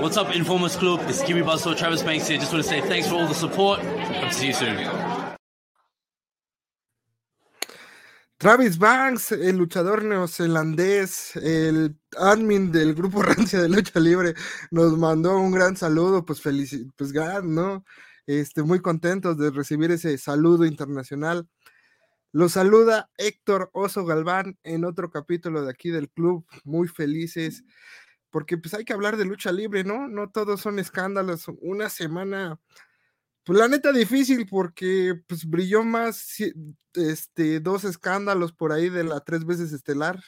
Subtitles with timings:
[0.00, 1.02] What's up, Informers Club?
[1.08, 2.38] It's Jimmy Buzzsaw, Travis Banks here.
[2.38, 3.80] Just want to say thanks for all the support.
[3.80, 4.78] To see you soon.
[8.38, 14.34] Travis Banks, el luchador neozelandés, el admin del grupo Rancia de Lucha Libre,
[14.70, 17.84] nos mandó un gran saludo, pues feliz, pues gran, ¿no?
[18.26, 21.46] Este, muy contentos de recibir ese saludo internacional.
[22.32, 27.64] Los saluda Héctor Oso Galván en otro capítulo de aquí del club, muy felices,
[28.30, 30.08] porque pues hay que hablar de lucha libre, ¿no?
[30.08, 31.46] No todos son escándalos.
[31.60, 32.58] Una semana
[33.44, 36.36] pues la neta difícil porque pues brilló más
[36.94, 40.20] este dos escándalos por ahí de la tres veces estelar.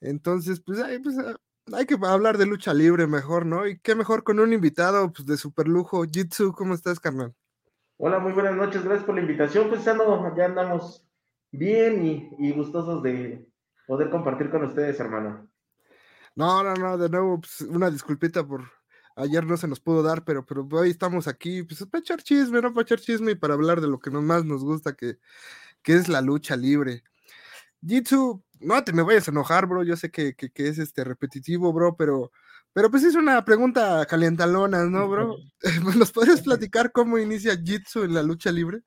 [0.00, 1.36] Entonces, pues, hay, pues ah,
[1.72, 3.66] hay que hablar de lucha libre mejor, ¿no?
[3.66, 6.04] Y qué mejor con un invitado pues, de super lujo.
[6.04, 7.34] Jitsu, ¿cómo estás, carnal?
[7.96, 9.68] Hola, muy buenas noches, gracias por la invitación.
[9.68, 9.96] Pues ya,
[10.36, 11.04] ya andamos
[11.50, 13.44] bien y, y, gustosos de
[13.86, 15.47] poder compartir con ustedes, hermano.
[16.38, 18.62] No, no, no, de nuevo, pues, una disculpita por,
[19.16, 22.62] Ayer no se nos pudo dar, pero, pero hoy estamos aquí pues, para echar chisme,
[22.62, 22.72] ¿no?
[22.72, 25.16] Para echar chisme y para hablar de lo que más nos gusta, que,
[25.82, 27.02] que es la lucha libre.
[27.84, 29.82] Jitsu, no te me vayas a enojar, bro.
[29.82, 32.30] Yo sé que, que, que es este repetitivo, bro, pero,
[32.72, 35.34] pero pues es una pregunta calientalona, ¿no, bro?
[35.98, 38.82] ¿Nos puedes platicar cómo inicia Jitsu en la lucha libre?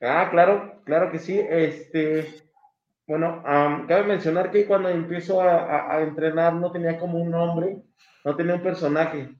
[0.00, 1.36] Ah, claro, claro que sí.
[1.36, 2.43] Este,
[3.06, 7.82] bueno, cabe mencionar que cuando empiezo a, a, entrenar no tenía como un nombre
[8.24, 9.36] no tenía un personaje.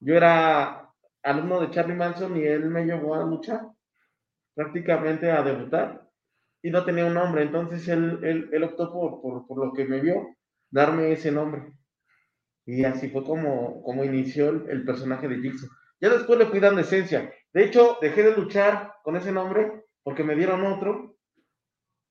[0.00, 0.90] Yo era
[1.22, 3.60] alumno de Charlie Manson y él me llevó a luchar,
[4.54, 6.08] prácticamente a debutar,
[6.62, 7.42] y no tenía un nombre.
[7.42, 8.20] Entonces él,
[8.52, 10.36] él, optó por, por, lo que me vio,
[10.70, 11.72] darme ese nombre.
[12.66, 15.70] Y así fue como, como inició el, personaje de Jigsaw.
[16.00, 17.32] Ya después le fui dando esencia.
[17.52, 21.15] De hecho, dejé de luchar con ese nombre porque me dieron otro.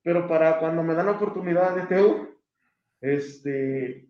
[0.06, 2.30] Pero para cuando me dan la oportunidad de TU,
[3.02, 4.08] este,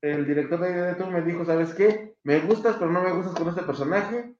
[0.00, 2.16] el director de YouTube me dijo, ¿sabes qué?
[2.22, 4.34] Me gustas, pero no me gustas con este personaje.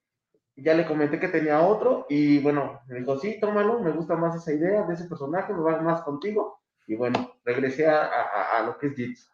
[0.57, 4.37] Ya le comenté que tenía otro y bueno, me dijo, sí, tómalo, me gusta más
[4.37, 6.63] esa idea de ese personaje, me va más contigo.
[6.87, 9.31] Y bueno, regresé a, lo que es Jits.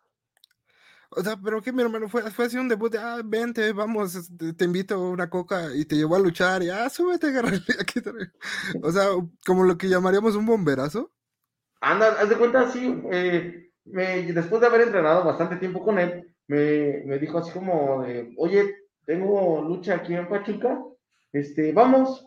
[1.11, 4.17] O sea, pero que mi hermano fue, fue así un debut de, ah, vente, vamos,
[4.17, 7.63] este, te, invito a una coca y te llevó a luchar y, ah, súbete, agarrarle
[7.79, 8.01] aquí.
[8.83, 9.11] O sea,
[9.47, 11.13] como lo que llamaríamos un bomberazo.
[11.83, 17.03] Anda, haz de cuenta, sí, eh, después de haber entrenado bastante tiempo con él, me,
[17.05, 20.81] me, dijo así como de, oye, tengo lucha aquí en Pachuca,
[21.33, 22.25] este, vamos,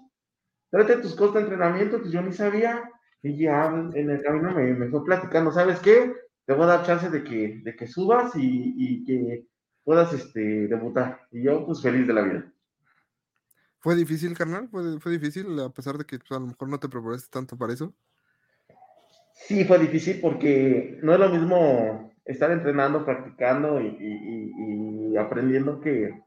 [0.70, 2.84] trate tus cosas de entrenamiento, que yo ni sabía,
[3.24, 6.14] y ya en el camino me, me fue platicando, ¿sabes qué?
[6.46, 9.48] Te voy a dar chance de que, de que subas y, y que
[9.86, 11.22] puedas este, debutar.
[11.32, 12.54] Y yo, pues, feliz de la vida.
[13.80, 14.68] ¿Fue difícil, carnal?
[14.68, 17.58] ¿Fue, fue difícil, a pesar de que pues, a lo mejor no te preparaste tanto
[17.58, 17.96] para eso?
[19.36, 26.24] Sí, fue difícil porque no es lo mismo estar entrenando, practicando y, aprendiendo que,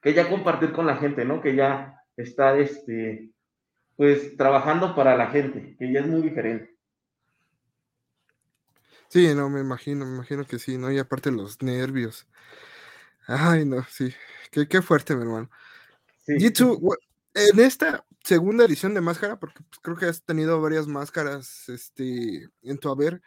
[0.00, 1.42] que ya compartir con la gente, ¿no?
[1.42, 3.30] Que ya estar, este,
[3.96, 6.74] pues, trabajando para la gente, que ya es muy diferente.
[9.08, 10.90] Sí, no, me imagino, me imagino que sí, ¿no?
[10.90, 12.26] Y aparte los nervios.
[13.26, 14.12] Ay, no, sí.
[14.50, 15.50] Qué, qué fuerte, mi hermano.
[16.26, 16.36] Sí.
[17.34, 22.48] En esta segunda edición de máscara, porque pues, creo que has tenido varias máscaras este,
[22.62, 23.20] en tu haber,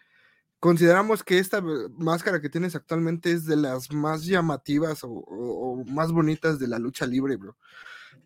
[0.60, 6.60] consideramos que esta máscara que tienes actualmente es de las más llamativas o, más bonitas
[6.60, 7.56] de la lucha libre, bro.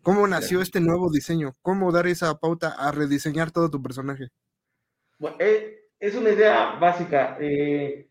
[0.02, 1.54] ¿Cómo nació este nuevo diseño?
[1.62, 4.30] ¿Cómo dar esa pauta a rediseñar todo tu personaje?
[5.18, 7.36] Bueno, eh, es una idea básica.
[7.38, 8.08] Eh,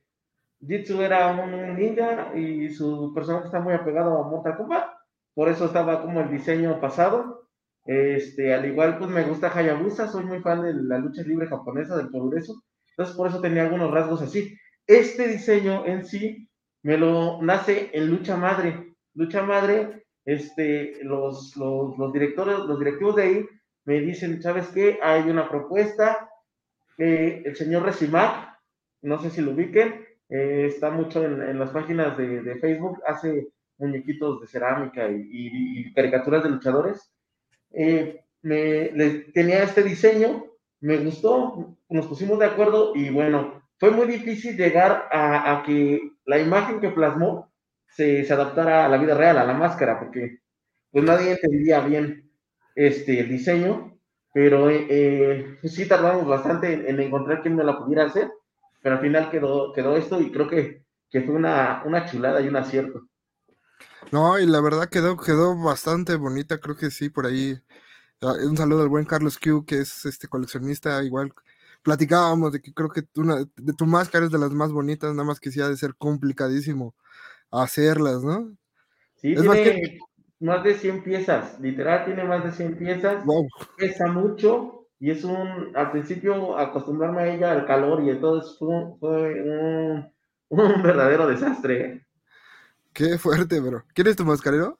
[0.66, 4.86] Jitsu era un ninja y su personaje está muy apegado a Mortal Kombat.
[5.34, 7.41] Por eso estaba como el diseño pasado.
[7.86, 11.98] Este, al igual, pues me gusta Hayabusa, soy muy fan de la lucha libre japonesa,
[11.98, 14.56] del progreso, entonces por eso tenía algunos rasgos así.
[14.86, 16.48] Este diseño en sí
[16.84, 18.94] me lo nace en Lucha Madre.
[19.14, 23.46] Lucha Madre, este, los, los, directores, los directivos de ahí
[23.86, 25.00] me dicen, ¿sabes qué?
[25.02, 26.30] Hay una propuesta,
[26.98, 28.60] eh, el señor Recimac,
[29.02, 33.48] no sé si lo ubiquen, eh, está mucho en, las páginas de, Facebook, hace
[33.80, 37.12] muñequitos de cerámica y caricaturas de luchadores
[37.74, 38.90] eh, me,
[39.34, 40.46] tenía este diseño,
[40.80, 46.40] me gustó, nos pusimos de acuerdo y bueno, fue muy difícil llegar a, que la
[46.40, 47.52] imagen que plasmó
[47.88, 50.40] se, se, adaptara a la vida real, a la máscara, porque
[50.92, 52.32] pues nadie entendía bien
[52.76, 53.98] este, el diseño,
[54.34, 58.32] pero eh, sí tardamos bastante en, encontrar quién me lo pudiera hacer,
[58.82, 62.48] pero al final quedó, quedó esto y creo que, que fue una, una chulada y
[62.48, 63.08] un acierto.
[64.12, 67.60] No, y la verdad quedó, quedó bastante bonita, creo que sí, por ahí.
[68.22, 71.34] Ah, un saludo al buen Carlos Q, que es este coleccionista, igual
[71.84, 75.24] platicábamos de que creo que una, de tu máscara es de las más bonitas, nada
[75.24, 76.94] más que sí ha de ser complicadísimo
[77.50, 78.56] hacerlas, ¿no?
[79.16, 80.00] Sí, tiene
[80.40, 83.24] más de 100 piezas, literal tiene más de 100 piezas,
[83.78, 88.98] pesa mucho y es un, al principio acostumbrarme a ella al calor y todo eso
[89.00, 90.12] fue, un,
[90.50, 92.06] un, verdadero desastre.
[92.94, 93.84] Qué fuerte, bro.
[93.94, 94.78] ¿Quién es tu mascarero?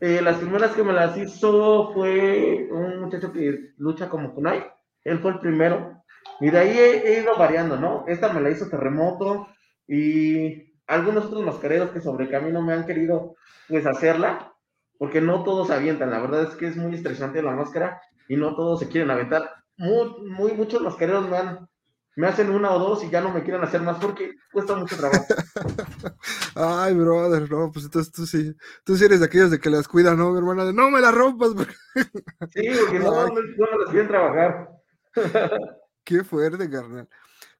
[0.00, 4.66] Eh, las primeras que me las hizo fue un muchacho que lucha como kunai,
[5.04, 6.02] él fue el primero,
[6.40, 8.04] y de ahí he, ido variando, ¿no?
[8.08, 9.46] Esta me la hizo Terremoto
[9.86, 13.36] y algunos otros mascareros que sobre camino me han querido
[13.68, 14.52] pues hacerla,
[14.98, 18.56] porque no todos avientan, la verdad es que es muy estresante la máscara y no
[18.56, 19.50] todos se quieren aventar.
[19.76, 21.68] Muy, muy muchos mascareros me, han,
[22.16, 24.96] me hacen una o dos y ya no me quieren hacer más porque cuesta mucho
[24.96, 25.24] trabajo.
[26.54, 28.54] Ay, brother, no, pues entonces tú sí,
[28.84, 30.64] tú sí eres de aquellos de que las cuidan, ¿no, mi hermana?
[30.64, 31.50] De no me la rompas.
[32.52, 34.68] Sí, porque no, no, no las quieren trabajar.
[36.04, 37.08] Qué fuerte, carnal.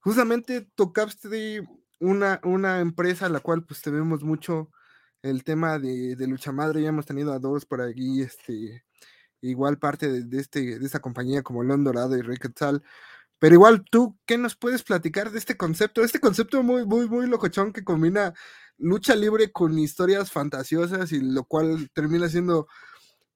[0.00, 1.62] Justamente tocaste
[2.00, 4.70] una, una empresa a la cual pues tenemos mucho
[5.22, 8.84] el tema de, lucha madre, ya hemos tenido a dos por aquí, este,
[9.40, 12.82] igual parte de, este, de esta compañía como León Dorado y Rey Quetzal.
[13.42, 16.04] Pero igual tú, ¿qué nos puedes platicar de este concepto?
[16.04, 18.32] Este concepto muy, muy, muy locochón que combina
[18.78, 22.68] lucha libre con historias fantasiosas y lo cual termina siendo,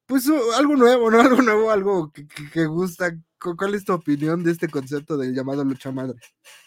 [0.06, 1.18] pues, algo nuevo, ¿no?
[1.20, 2.12] Algo nuevo, algo
[2.52, 3.16] que, gusta.
[3.58, 6.20] ¿Cuál es tu opinión de este concepto del llamado lucha madre?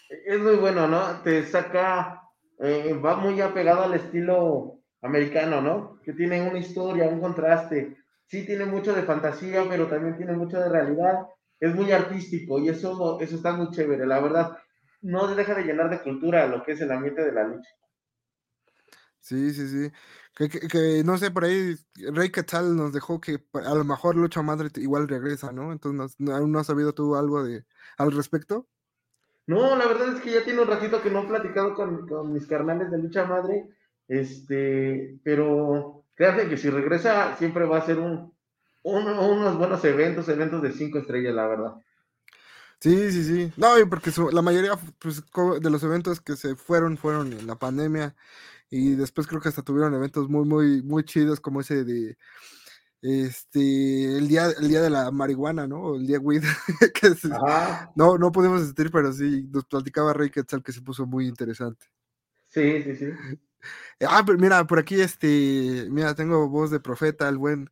[0.10, 1.22] Es muy bueno, ¿no?
[1.22, 2.22] Te saca,
[2.60, 6.02] eh, va muy apegado al estilo americano, ¿no?
[6.04, 7.96] Que tiene una historia, un contraste.
[8.26, 11.26] Sí tiene mucho de fantasía, pero también tiene mucho de realidad.
[11.60, 14.58] Es muy artístico y eso, eso está muy chévere, la verdad.
[15.02, 17.70] No deja de llenar de cultura lo que es el ambiente de la lucha.
[19.20, 19.92] Sí, sí, sí.
[20.36, 21.76] Que, no sé, por ahí
[22.14, 25.74] Rey Quetzal nos dejó que a lo mejor Lucha Madre igual regresa, ¿no?
[25.74, 27.66] Entonces, ¿aún no has sabido tú algo de
[27.98, 28.68] al respecto?
[29.48, 32.32] No, la verdad es que ya tiene un ratito que no he platicado con, con
[32.32, 33.70] mis carnales de Lucha Madre
[34.10, 38.34] este, pero créanme que si regresa, siempre va a ser un,
[38.84, 41.74] unos buenos eventos, eventos de cinco estrellas, la verdad.
[42.80, 43.54] Sí, sí, sí.
[43.58, 45.24] No, porque la mayoría pues,
[45.62, 48.16] de los eventos que se fueron fueron en la pandemia
[48.70, 52.18] y después creo que hasta tuvieron eventos muy, muy, muy chidos como ese de
[53.02, 55.96] este el día, el día de la marihuana, ¿no?
[55.96, 56.44] El día weed.
[56.94, 57.16] que
[57.96, 61.86] no, no pudimos asistir, pero sí, nos platicaba Rey Quetzal que se puso muy interesante.
[62.48, 63.06] Sí, sí, sí.
[64.08, 67.70] Ah, pero mira, por aquí, este, mira, tengo voz de profeta, el buen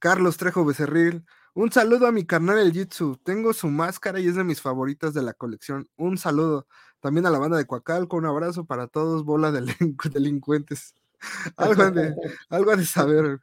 [0.00, 1.24] Carlos Trejo Becerril.
[1.54, 3.20] Un saludo a mi carnal el Jitsu.
[3.22, 5.88] Tengo su máscara y es de mis favoritas de la colección.
[5.96, 6.66] Un saludo.
[7.00, 9.60] También a la banda de Coacalco, un abrazo para todos, bola de
[10.12, 10.94] delincuentes.
[11.56, 12.14] algo, de,
[12.48, 13.40] algo de saber.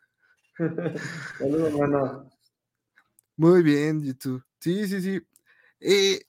[1.37, 2.29] Saludos, hermano.
[3.35, 4.41] Muy bien, Jitsu.
[4.59, 5.21] Sí, sí, sí.
[5.79, 6.23] Eh,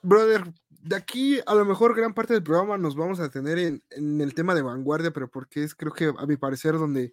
[0.00, 4.20] brother, de aquí a lo mejor gran parte del programa nos vamos a tener en,
[4.20, 7.12] el tema de vanguardia, pero porque es creo que a mi parecer donde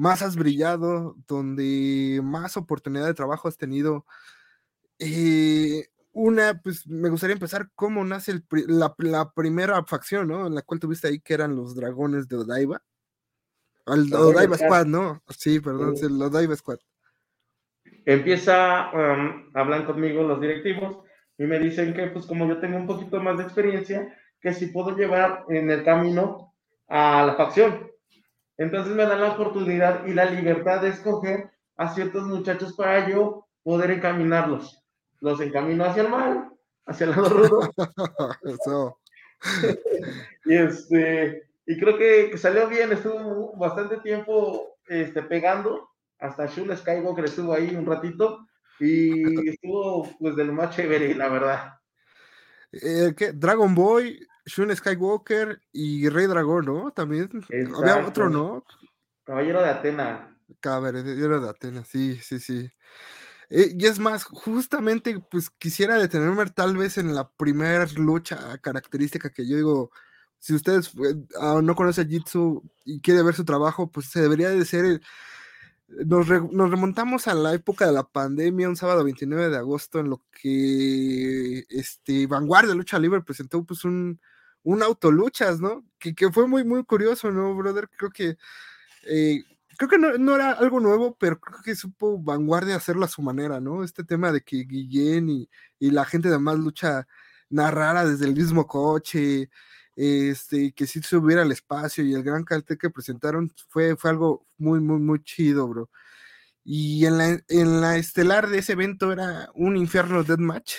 [0.00, 4.06] más has brillado, donde más oportunidad de trabajo has tenido.
[4.98, 10.46] Eh, una, pues me gustaría empezar cómo nace la, primera facción, ¿no?
[10.46, 12.82] En la cual tuviste ahí que eran los dragones de Odaiba.
[13.86, 15.22] El Odaiba Squad, ¿no?
[15.28, 16.78] Sí, perdón, el Odaiba Squad.
[18.06, 21.04] Empieza, um, hablan conmigo los directivos
[21.36, 24.68] y me dicen que pues como yo tengo un poquito más de experiencia, que si
[24.68, 26.54] puedo llevar en el camino
[26.88, 27.90] a la facción.
[28.60, 33.48] Entonces me dan la oportunidad y la libertad de escoger a ciertos muchachos para yo
[33.62, 34.84] poder encaminarlos.
[35.20, 36.50] Los encamino hacia el mal,
[36.84, 37.70] hacia el lado rudo.
[40.44, 45.88] y este, y creo que, salió bien, estuvo bastante tiempo este, pegando,
[46.18, 48.46] hasta Shula Skywalker estuvo ahí un ratito,
[48.78, 51.78] y estuvo pues de lo más chévere, la verdad.
[52.72, 53.32] Eh, ¿qué?
[53.32, 56.90] Dragon Boy, Shun Skywalker y Rey Dragón, ¿no?
[56.90, 57.30] También.
[57.76, 58.64] Había otro, ¿no?
[59.24, 60.36] Caballero de Atena.
[60.58, 62.70] Caballero de Atena, sí, sí, sí.
[63.48, 69.30] Eh, y es más, justamente, pues quisiera detenerme tal vez en la primera lucha característica
[69.30, 69.90] que yo digo,
[70.38, 74.20] si ustedes eh, ah, no conocen a Jitsu y quiere ver su trabajo, pues se
[74.20, 75.02] debería de ser el,
[76.06, 80.22] nos, remontamos a la época de la pandemia, un sábado 29 de agosto, en lo
[80.30, 84.20] que este, Vanguardia Lucha Libre presentó pues un,
[84.62, 85.84] un autoluchas, ¿no?
[85.98, 87.88] Que, que, fue muy, muy curioso, ¿no, brother?
[87.96, 88.36] Creo que,
[89.06, 89.42] eh,
[89.78, 93.60] creo que no, era algo nuevo, pero creo que supo Vanguardia hacerlo a su manera,
[93.60, 93.84] ¿no?
[93.84, 97.06] Este tema de que Guillén y, y la gente de más lucha
[97.50, 99.50] narrara desde el mismo coche,
[99.96, 104.46] este, que si subiera al espacio y el gran cartel que presentaron fue, fue algo
[104.56, 105.90] muy, muy, muy chido, bro.
[106.64, 110.74] Y en la, en la estelar de ese evento era un infierno deathmatch,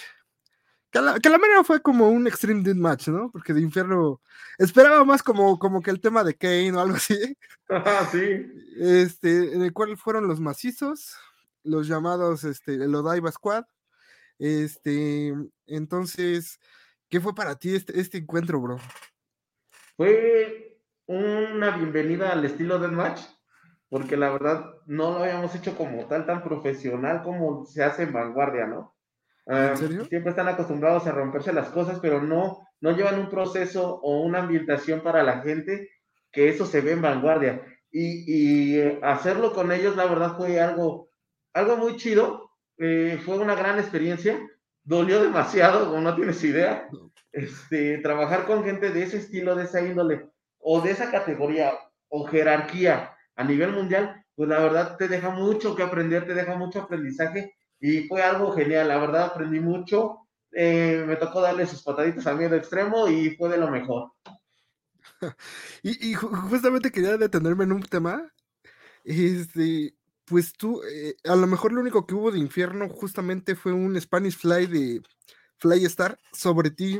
[0.91, 3.31] Que la, que la manera fue como un Extreme Death Match, ¿no?
[3.31, 4.21] Porque de Infierno
[4.57, 7.38] esperaba más como, como que el tema de Kane o algo así.
[7.69, 8.51] Ah, sí.
[8.77, 11.15] Este, en el cual fueron los macizos,
[11.63, 13.63] los llamados este, el Odaiba Squad.
[14.38, 15.33] Este,
[15.67, 16.60] entonces,
[17.07, 18.77] ¿qué fue para ti este, este encuentro, bro?
[19.95, 23.21] Fue una bienvenida al estilo del match,
[23.88, 28.13] porque la verdad no lo habíamos hecho como tal, tan profesional como se hace en
[28.13, 28.95] vanguardia, ¿no?
[29.45, 34.00] ¿En Ah, siempre están acostumbrados a romperse las cosas, pero no, no llevan un proceso
[34.01, 35.89] o una ambientación para la gente
[36.31, 37.62] que eso se ve en vanguardia.
[37.91, 41.10] Y, y, eh, hacerlo con ellos, la verdad, fue algo,
[41.53, 42.50] algo muy chido.
[42.77, 44.39] eh, fue una gran experiencia.
[44.83, 46.88] Dolió demasiado, como no tienes idea.
[47.31, 50.29] Este, trabajar con gente de ese estilo, de esa índole,
[50.60, 51.71] o de esa categoría,
[52.10, 56.55] o jerarquía a nivel mundial, pues la verdad te deja mucho que aprender, te deja
[56.57, 61.81] mucho aprendizaje y fue algo genial, la verdad aprendí mucho, eh, me tocó darle sus
[61.83, 64.11] pataditas a miedo extremo y fue de lo mejor.
[65.83, 68.31] Y, y ju- justamente quería detenerme en un tema.
[69.03, 69.95] Este,
[70.25, 74.00] pues tú, eh, a lo mejor lo único que hubo de infierno justamente fue un
[74.00, 75.01] Spanish Fly de
[75.57, 77.00] Fly Star sobre ti.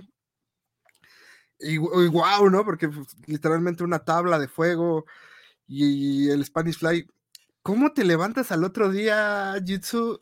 [1.60, 2.66] Y, wow, ¿no?
[2.66, 5.06] Porque pues, literalmente una tabla de fuego
[5.68, 7.08] y, el Spanish Fly.
[7.62, 10.20] ¿Cómo te levantas al otro día, Jitsu?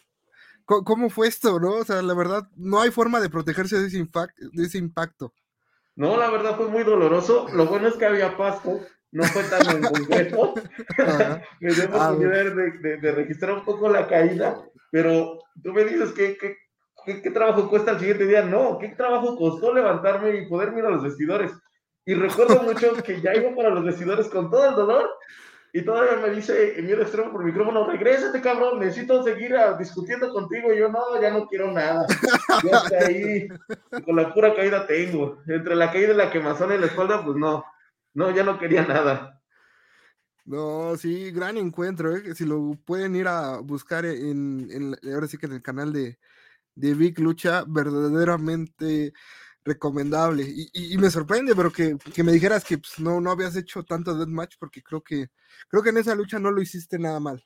[0.86, 1.74] ¿Cómo, fue esto, no?
[1.78, 5.34] O sea, la verdad, no hay forma de protegerse de ese, infac- de ese impacto.
[5.96, 8.80] No, la verdad fue muy doloroso, lo bueno es que había pasto,
[9.12, 10.54] no fue tan en concreto,
[11.60, 14.62] me dio Ah, oportunidad de, de- de registrar un poco la caída,
[14.92, 16.56] pero tú me dices que, que-
[17.06, 20.86] que- qué trabajo cuesta el siguiente día, no, qué trabajo costó levantarme y poder ir
[20.86, 21.52] a los vestidores.
[22.06, 25.10] Y recuerdo mucho que ya iba para los vestidores con todo el dolor
[25.72, 30.34] y todavía me dice en miedo extremo por micrófono, regrésate cabrón, necesito seguir ah, discutiendo
[30.34, 30.74] contigo.
[30.74, 32.08] Y yo no, ya no quiero nada.
[32.64, 33.48] Yo hasta ahí,
[34.04, 35.42] con la pura caída tengo.
[35.48, 37.64] Entre la caída y la quemazón en la espalda, pues no,
[38.14, 39.40] no, ya no quería nada.
[40.46, 42.34] No, sí, gran encuentro, ¿eh?
[42.34, 46.18] Si lo pueden ir a buscar en, en ahora sí que en el canal de,
[46.74, 49.14] de Vic Lucha, verdaderamente
[49.64, 50.44] recomendable.
[50.44, 53.56] Y, y- y me sorprende, pero que, que me dijeras que pues, no, no habías
[53.56, 55.30] hecho tanto deathmatch, porque creo que,
[55.68, 57.44] creo que en esa lucha no lo hiciste nada mal.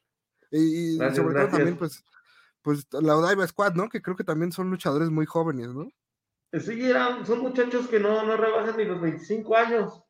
[0.51, 2.03] Y, y Gracias, sobre todo también, pues,
[2.61, 3.89] pues la Odaiba Squad, ¿no?
[3.89, 5.87] Que creo que también son luchadores muy jóvenes, ¿no?
[6.59, 10.03] Sí, eran, son muchachos que no, no rebasan ni los 25 años.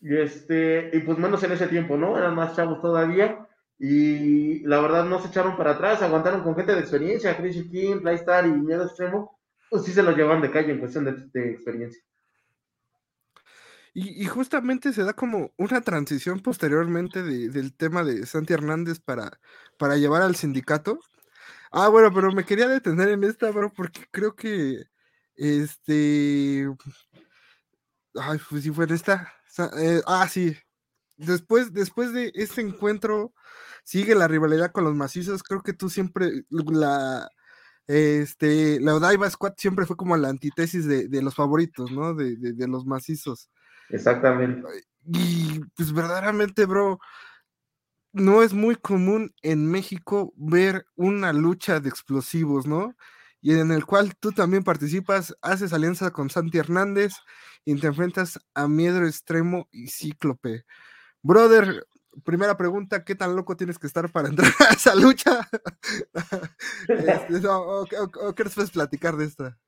[0.00, 2.16] Y este, y pues menos en ese tiempo, ¿no?
[2.16, 3.46] Eran más chavos todavía.
[3.78, 8.00] Y la verdad no se echaron para atrás, aguantaron con gente de experiencia, Chris King,
[8.00, 9.35] Flystar y Miedo Extremo.
[9.70, 12.00] Pues sí se lo llevan de calle en cuestión de, experiencia.
[13.94, 19.40] Y, justamente se da como una transición posteriormente de- del tema de Santi Hernández para,
[19.78, 21.00] para llevar al sindicato.
[21.72, 24.84] Ah, bueno, pero me quería detener en esta, bro, porque creo que
[25.36, 26.68] este.
[28.14, 29.32] Ay, pues sí fue en esta.
[29.78, 30.56] Eh, ah, sí.
[31.16, 33.32] Después, después de este encuentro,
[33.84, 35.42] sigue la rivalidad con los macizos.
[35.42, 37.30] Creo que tú siempre, la,
[37.86, 42.14] este, la Odaiba Squad siempre fue como la antítesis de, de los favoritos, ¿no?
[42.14, 43.48] De, de- de los macizos.
[43.88, 44.62] Exactamente.
[45.06, 46.98] Y pues verdaderamente, bro,
[48.12, 52.94] no es muy común en México ver una lucha de explosivos, ¿no?
[53.40, 57.12] Y en el cual tú también participas, haces alianza con Santi Hernández
[57.64, 60.64] y te enfrentas a Miedo Extremo y Cíclope.
[61.22, 61.86] Brother,
[62.24, 65.48] primera pregunta, ¿qué tan loco tienes que estar para entrar a esa lucha?
[66.88, 67.84] Este, o,
[68.34, 69.58] qué nos puedes platicar de esta?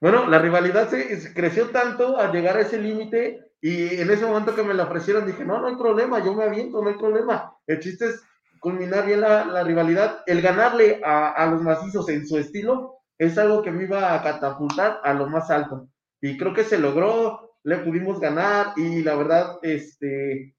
[0.00, 4.54] Bueno, la rivalidad se, creció tanto al llegar a ese límite y en ese momento
[4.54, 7.56] que me la ofrecieron dije, no, no hay problema, yo me aviento, no hay problema.
[7.66, 8.22] El chiste es
[8.60, 10.22] culminar bien la, la rivalidad.
[10.26, 14.22] El ganarle a, a los macizos en su estilo es algo que me iba a
[14.22, 15.88] catapultar a lo más alto.
[16.20, 20.54] Y creo que se logró, le pudimos ganar y la verdad, este,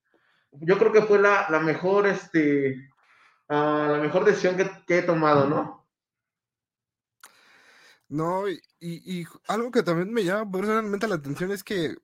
[0.62, 2.89] yo creo que fue la, la mejor, este,
[3.50, 5.88] ah, la mejor decisión que, que he tomado, ¿no?
[8.07, 11.95] No, y, y- y algo que también me llama personalmente la atención es que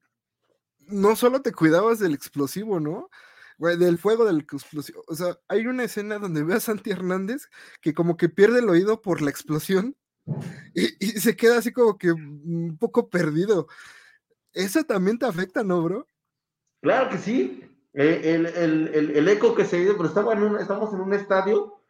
[0.80, 3.10] no solo te cuidabas del explosivo, ¿no?
[3.58, 5.04] Güey, del fuego del explosivo.
[5.08, 7.50] O sea, hay una escena donde ve a Santi Hernández
[7.82, 9.96] que como que pierde el oído por la explosión
[10.76, 13.68] y, y se queda así como que un poco perdido.
[14.54, 16.08] Eso también te afecta, ¿no, bro?
[16.82, 17.71] Claro que sí.
[17.94, 21.02] Eh, El, el, el, el eco que se dio, pero estaba en un, estamos en
[21.02, 21.82] un estadio,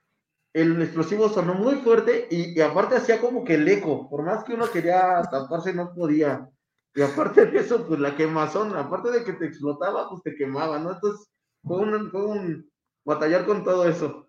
[0.53, 4.43] el explosivo sonó muy fuerte y, y aparte hacía como que el eco, por más
[4.43, 6.49] que uno quería taparse no podía.
[6.93, 10.77] Y aparte de eso, pues la quemazón, aparte de que te explotaba, pues te quemaba,
[10.79, 10.91] ¿no?
[10.91, 11.31] Entonces
[11.63, 12.69] fue un, fue un
[13.05, 14.27] batallar con todo eso.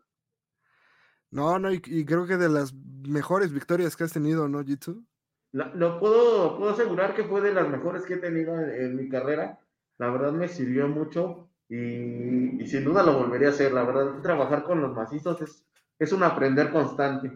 [1.30, 5.04] No, no, y, y creo que de las mejores victorias que has tenido, ¿no, Jitsu?
[5.52, 9.60] lo puedo, puedo asegurar que fue de las mejores que he tenido en, mi carrera.
[9.98, 13.72] La verdad me sirvió mucho y, sin duda lo volvería a hacer.
[13.72, 15.64] La verdad, trabajar con los macizos es,
[15.98, 17.32] es un aprender constante.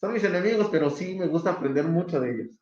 [0.00, 2.58] Son mis enemigos, pero sí me gusta aprender mucho de ellos.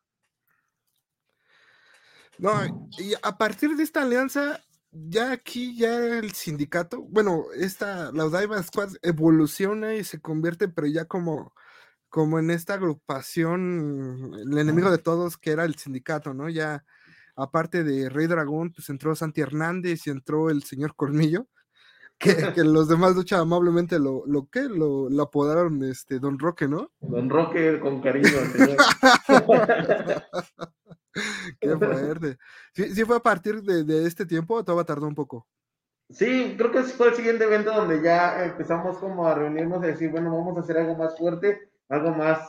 [2.37, 2.51] No,
[2.99, 8.61] y a partir de esta alianza, ya aquí, ya el sindicato, bueno, esta, la Odaiba
[8.61, 11.53] Squad evoluciona y se convierte, pero ya como,
[12.09, 16.47] como en esta agrupación, el enemigo de todos, que era el sindicato, ¿no?
[16.49, 16.85] Ya,
[17.35, 21.47] aparte de Rey Dragón, pues entró Santi Hernández y entró el señor Colmillo,
[22.21, 26.91] que, los demás lucha amablemente lo, lo que lo, lo, apodaron este Don Roque, ¿no?
[26.99, 28.77] Don Roque con cariño, señor.
[31.59, 32.37] Qué fuerte.
[32.73, 35.47] ¿Sí, fue a partir de, este tiempo o todavía tardó un poco?
[36.09, 40.11] Sí, creo que fue el siguiente evento donde ya empezamos como a reunirnos y decir,
[40.11, 42.39] bueno, vamos a hacer algo más fuerte, algo más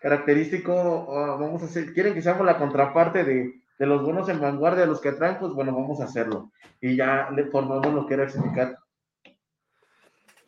[0.00, 1.06] característico,
[1.38, 5.10] vamos a hacer, quieren que seamos la contraparte de, los buenos en vanguardia, los que
[5.10, 6.50] atraen, pues bueno, vamos a hacerlo.
[6.80, 8.82] Y ya le formamos lo que era el sindicato.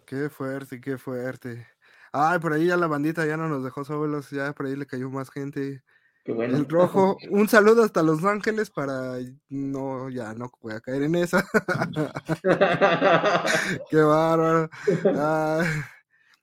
[0.04, 1.66] Qué fuerte, qué fuerte.
[2.12, 4.86] Ay, por ahí ya la bandita ya no nos dejó solos, ya por ahí le
[4.86, 5.84] cayó más gente.
[6.24, 9.14] El rojo, un saludo hasta Los Ángeles para
[9.48, 11.42] no, ya no voy a caer en esa.
[13.90, 14.68] Qué bárbaro.
[15.16, 15.64] Ah,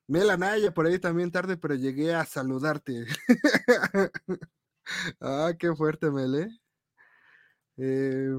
[0.07, 3.05] Melanaya, por ahí también tarde, pero llegué a saludarte.
[5.21, 6.49] ah, qué fuerte, Mele.
[7.77, 8.29] Eh,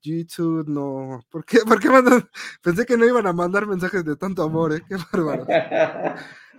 [0.00, 1.22] Jitsu, no.
[1.28, 2.28] ¿Por qué, ¿Por qué mandan?
[2.62, 4.82] Pensé que no iban a mandar mensajes de tanto amor, ¿eh?
[4.88, 5.46] Qué bárbaro.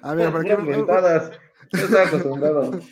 [0.01, 0.54] A ver, ¿por qué?
[0.54, 2.80] Acostumbrado.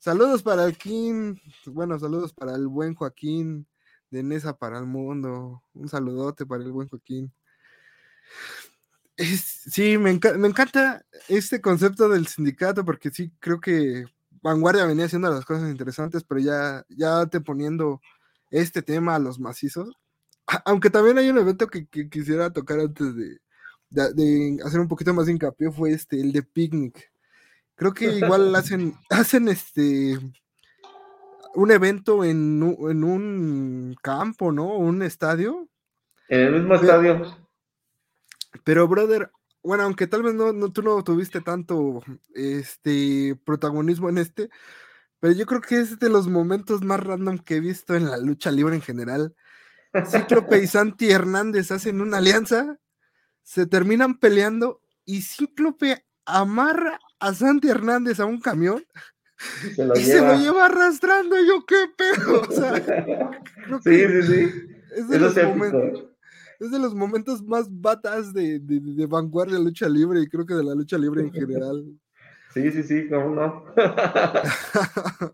[0.00, 3.66] Saludos para el King, bueno, saludos para el buen Joaquín
[4.10, 5.62] de Nesa para el mundo.
[5.74, 7.30] Un saludote para el buen Joaquín.
[9.18, 14.06] sí, me, encanta este concepto del sindicato porque sí creo que
[14.42, 18.00] Vanguardia venía haciendo las cosas interesantes, pero ya, ya te poniendo
[18.50, 19.96] este tema a los macizos.
[20.64, 23.38] Aunque también hay un evento que, quisiera tocar antes de,
[23.90, 27.10] de, hacer un poquito más de hincapié, fue este, el de Picnic.
[27.76, 30.18] Creo que igual hacen, hacen este
[31.54, 34.76] un evento en, un campo, ¿no?
[34.76, 35.68] Un estadio.
[36.28, 37.36] En el mismo estadio.
[38.64, 39.30] Pero, brother,
[39.62, 42.02] bueno, aunque tal vez no, tú no tuviste tanto
[42.34, 44.50] este protagonismo en este,
[45.20, 48.16] pero yo creo que es de los momentos más random que he visto en la
[48.16, 49.34] lucha libre en general.
[50.06, 52.78] Cíclope y Santi Hernández hacen una alianza,
[53.42, 58.84] se terminan peleando y Cíclope amarra a Santi Hernández a un camión
[59.68, 61.38] y se lo lleva arrastrando.
[61.38, 62.42] Y yo, ¿qué pedo?
[62.42, 62.74] O sea,
[63.84, 64.66] sí, sí, sí.
[64.96, 66.04] Es de, los momentos,
[66.58, 70.44] es de, los momentos, más batas de, de, de, vanguardia de lucha libre y creo
[70.44, 71.84] que de la lucha libre en general.
[72.52, 73.64] Sí, sí, sí, cómo no.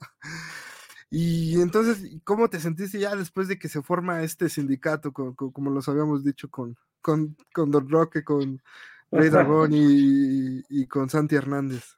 [1.10, 5.88] y entonces, ¿cómo te sentiste ya después de que se forma este sindicato, como los
[5.88, 8.60] habíamos dicho, con, con, con Don Roque, con
[9.10, 11.96] Rey Dragón y, con Santi Hernández.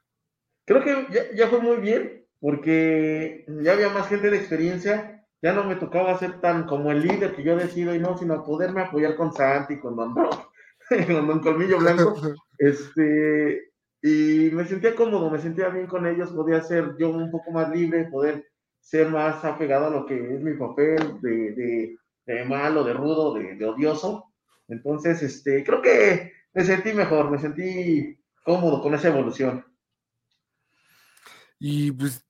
[0.65, 5.63] Creo que ya, fue muy bien, porque ya había más gente de experiencia, ya no
[5.63, 9.15] me tocaba ser tan como el líder que yo decido y no, sino poderme apoyar
[9.15, 10.13] con Santi, con Don
[11.07, 12.15] con Don Colmillo Blanco,
[12.57, 13.68] este,
[14.01, 17.69] y me sentía cómodo, me sentía bien con ellos, podía ser yo un poco más
[17.69, 22.93] libre, poder ser más apegado a lo que es mi papel de, de, malo, de
[22.93, 24.31] rudo, de, de odioso.
[24.67, 29.65] Entonces, este, creo que me sentí mejor, me sentí cómodo con esa evolución.
[31.59, 32.25] Y pues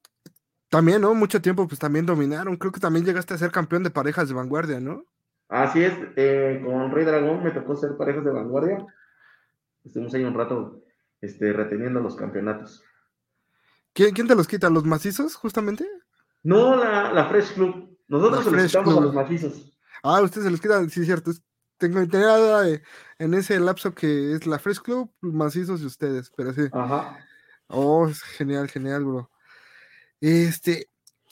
[0.69, 1.13] también, ¿no?
[1.13, 2.57] Mucho tiempo, pues también dominaron.
[2.57, 5.03] Creo que también llegaste a ser campeón de parejas de vanguardia, ¿no?
[5.49, 8.85] Así es, eh, con Rey Dragón me tocó ser parejas de vanguardia.
[9.83, 10.83] Estuvimos ahí un rato
[11.21, 12.83] este, reteniendo los campeonatos.
[13.93, 14.69] ¿Quién, te los quita?
[14.69, 15.85] ¿Los macizos, justamente?
[16.43, 17.97] No, la, Fresh Club.
[18.07, 19.77] Nosotros se los quitamos a los macizos.
[20.03, 21.31] Ah, ustedes se los quitan, sí, cierto.
[21.77, 22.81] Tengo duda de
[23.19, 26.63] en ese lapso que es la Fresh Club, macizos de ustedes, pero sí.
[26.71, 27.17] Ajá.
[27.67, 29.29] Oh, genial, genial, bro.
[30.21, 30.89] Este,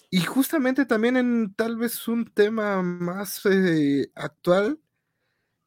[0.10, 4.80] y justamente también en tal vez un tema más eh, actual,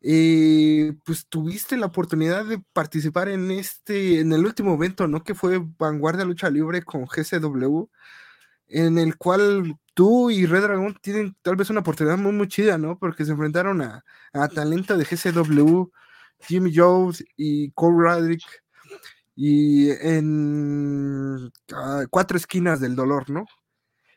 [0.03, 5.23] eh, pues tuviste la oportunidad de participar en este, en el último evento, ¿no?
[5.23, 7.89] Que fue Vanguardia Lucha Libre con GCW,
[8.69, 12.79] en el cual tú y Red Dragon tienen tal vez una oportunidad muy, muy chida,
[12.79, 12.99] ¿no?
[12.99, 15.91] Porque se enfrentaron a, a talento de GCW,
[16.41, 18.43] Jimmy Jones y Cole Radrick,
[19.43, 23.47] y en ah, cuatro esquinas del dolor, ¿no?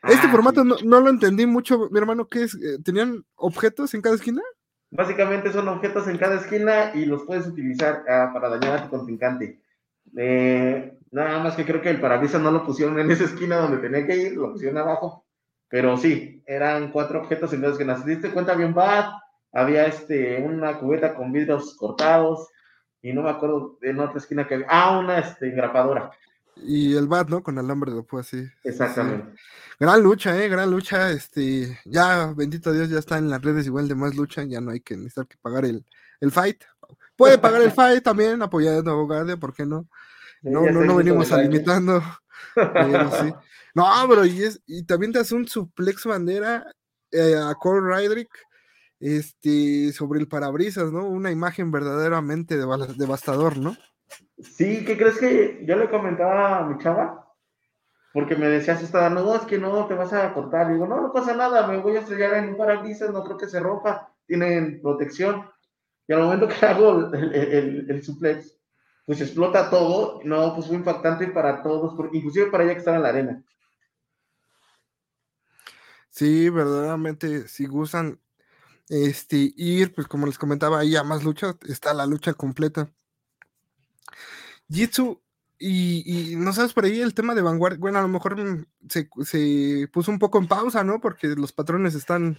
[0.02, 2.54] Este ah, formato no, lo entendí mucho, mi hermano, ¿qué es?
[2.56, 4.42] Eh, ¿Tenían objetos en cada esquina?
[4.94, 8.90] Básicamente son objetos en cada esquina y los puedes utilizar ah, para dañar a tu
[8.90, 9.60] contrincante.
[10.16, 13.78] Eh, nada más que creo que el parabrisas no lo pusieron en esa esquina donde
[13.78, 15.24] tenía que ir, lo pusieron abajo
[15.74, 19.12] pero sí, eran cuatro objetos en los que nos diste cuenta, un bat,
[19.52, 22.48] había este, una cubeta con vidrios cortados,
[23.02, 26.12] y no me acuerdo en otra esquina que había, ah, una este, engrapadora.
[26.56, 27.42] Y el bat, ¿no?
[27.42, 28.44] Con alambre de pues sí.
[28.62, 29.34] Exactamente.
[29.78, 30.48] Gran lucha, ¿eh?
[30.48, 31.10] Gran lucha.
[31.10, 34.44] Este, ya, bendito Dios, ya está en las redes igual de más lucha.
[34.44, 35.84] Ya no hay que necesitar que pagar el,
[36.20, 36.62] el fight.
[37.16, 39.88] Puede pagar el fight también, apoyando a Guardia, ¿por qué no?
[40.42, 42.02] No, no, no venimos a limitando.
[43.76, 46.64] No, pero y, es, y también te hace un suplex bandera
[47.10, 48.30] eh, a Cole Rydrick
[49.00, 51.04] este, sobre el parabrisas, ¿no?
[51.06, 53.76] Una imagen verdaderamente devastador, ¿no?
[54.38, 57.32] Sí, ¿qué crees que yo le comentaba a mi chava?
[58.12, 60.72] Porque me decía, está no, es que no, te vas a cortar.
[60.72, 63.48] digo, no, no pasa nada, me voy a estrellar en un parabrisas, no creo que
[63.48, 65.44] se rompa, tienen protección.
[66.06, 68.56] Y al momento que hago el, el, suplex,
[69.06, 70.20] pues explota todo.
[70.24, 73.44] No, pues fue impactante para todos, inclusive para ella que estaba en la arena.
[76.10, 78.20] Sí, verdaderamente, si gustan
[78.88, 82.88] este, ir, pues como les comentaba, ahí a más luchas, está la lucha completa.
[84.70, 85.20] Jitsu,
[85.58, 89.08] y, no sabes por ahí el tema de vanguardia, bueno, a lo mejor mm, se,
[89.22, 91.00] se, puso un poco en pausa, ¿no?
[91.00, 92.38] Porque los patrones están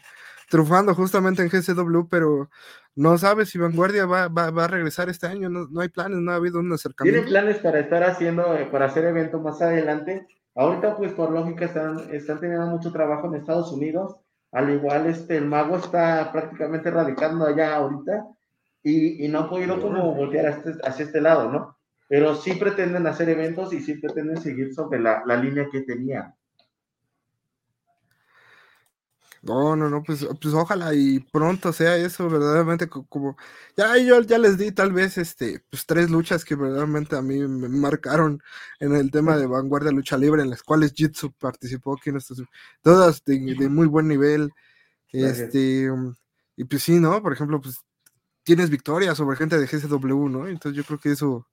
[0.49, 2.49] trufando justamente en GCW, pero
[2.95, 6.59] no sabes si Vanguardia va, a regresar este año, no, hay planes, no ha habido
[6.59, 7.25] un acercamiento.
[7.25, 10.27] Tienen planes para estar haciendo, eh, para hacer eventos más adelante.
[10.55, 14.15] Ahorita, pues por lógica, están, están teniendo mucho trabajo en Estados Unidos.
[14.51, 18.25] Al igual, este, el mago está prácticamente radicando allá ahorita
[18.81, 21.74] y, no ha podido como voltear este, hacia este lado, ¿no?
[22.07, 26.35] Pero sí pretenden hacer eventos y sí pretenden seguir sobre la, la línea que tenían.
[29.45, 33.37] No, no, no, pues, pues ojalá y pronto sea eso, verdaderamente como,
[33.77, 37.37] ya yo ya les di tal vez este, pues tres luchas que verdaderamente a mí
[37.47, 38.41] me marcaron
[38.79, 42.41] en el tema de vanguardia lucha libre, en las cuales Jitsu participó aquí en estos,
[42.81, 44.51] todas de, muy buen nivel,
[45.11, 45.89] este,
[46.55, 47.21] y pues sí, ¿no?
[47.21, 47.81] Por ejemplo, pues
[48.41, 50.47] tienes victoria sobre gente de GCW, ¿no?
[50.47, 51.47] Entonces yo creo que eso,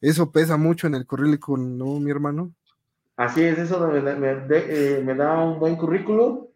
[0.00, 2.52] eso pesa mucho en el currículum, ¿no, mi hermano?
[3.16, 3.98] Así es, eso me,
[4.50, 6.46] eh, da un buen currículum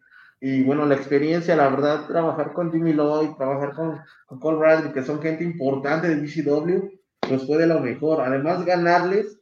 [0.43, 4.91] y bueno, la experiencia, la verdad, trabajar con Jimmy Lloyd, trabajar con, con Cole Bradley,
[4.91, 8.21] que son gente importante de DCW, pues fue de lo mejor.
[8.21, 9.39] Además, ganarles,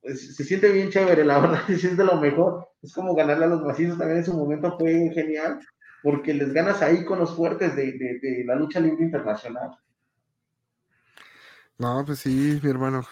[0.00, 2.68] pues, se siente bien chévere, la verdad, se siente lo mejor.
[2.82, 5.60] Es como ganarle a los macizos también en su momento fue genial,
[6.02, 9.70] porque les ganas ahí con los fuertes de, de, la lucha libre internacional.
[11.78, 13.04] No, pues sí, mi hermano.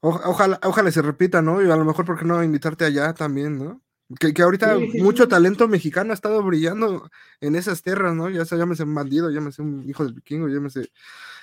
[0.00, 1.62] ojalá, ojalá se repita, ¿no?
[1.62, 3.82] Y a lo mejor, ¿por qué no invitarte allá también, ¿no?
[4.20, 8.30] Que, que ahorita mucho talento mexicano ha estado brillando en esas tierras, ¿no?
[8.30, 10.90] Ya sea, llámese un bandido, llámese un hijo del vikingo, llámese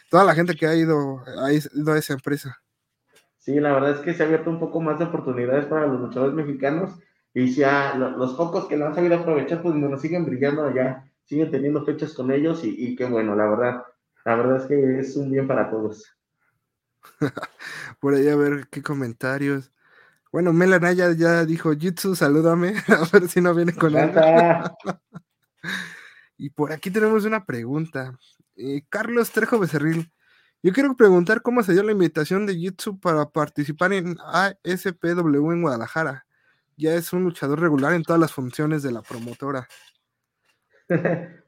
[0.09, 2.61] toda la gente que ha ido, ha ido a esa empresa.
[3.39, 5.99] Sí, la verdad es que se ha abierto un poco más de oportunidades para los
[5.99, 6.97] luchadores mexicanos
[7.33, 11.51] y ya los pocos que lo han sabido aprovechar, pues nos siguen brillando allá, siguen
[11.51, 13.83] teniendo fechas con ellos y, y qué bueno, la verdad,
[14.25, 16.15] la verdad es que es un bien para todos.
[17.99, 19.71] Por ahí a ver qué comentarios.
[20.31, 24.11] Bueno, Melanaya ya dijo, Jitsu, salúdame, a ver si no viene con él.
[26.37, 28.17] y por aquí tenemos una pregunta.
[28.55, 30.11] Eh, Carlos Trejo Becerril,
[30.63, 35.61] yo quiero preguntar cómo se dio la invitación de Jitsu para participar en ASPW en
[35.61, 36.25] Guadalajara.
[36.77, 39.67] Ya es un luchador regular en todas las funciones de la promotora.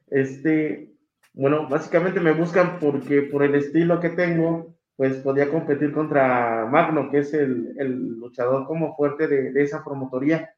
[0.08, 0.95] Este,
[1.36, 7.10] bueno, básicamente me buscan porque por el estilo que tengo, pues podía competir contra Magno,
[7.10, 10.50] que es el, el luchador como fuerte de, de esa promotoría.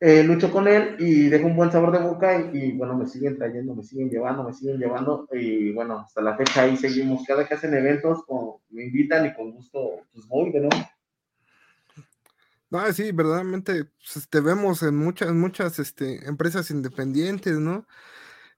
[0.00, 3.38] Eh, lucho con él y dejo un buen sabor de boca y, bueno, me siguen
[3.38, 7.24] trayendo, me siguen llevando, me siguen llevando y bueno, hasta la fecha ahí seguimos.
[7.26, 8.22] Cada que hacen eventos
[8.68, 10.52] me invitan y con gusto pues voy.
[12.68, 17.86] No, sí, verdaderamente pues, te vemos en muchas, muchas este, empresas independientes, ¿no?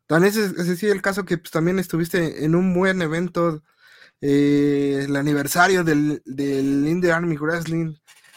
[0.06, 3.62] Tan ese, ese sí el caso que pues, también estuviste en un buen evento
[4.20, 7.94] eh, el aniversario del, del Indie Army Wrestling,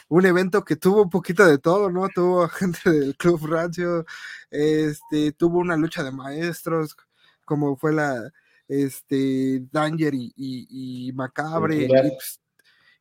[0.09, 2.09] un evento que tuvo un poquito de todo, ¿no?
[2.09, 4.05] Tuvo gente del Club Radio,
[4.49, 6.97] este, tuvo una lucha de maestros,
[7.45, 8.31] como fue la,
[8.67, 12.39] este, Danger y, Macabre, pues,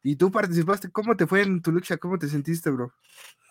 [0.02, 1.96] y, tú participaste, ¿cómo te fue en tu lucha?
[1.96, 2.92] ¿Cómo te sentiste, bro?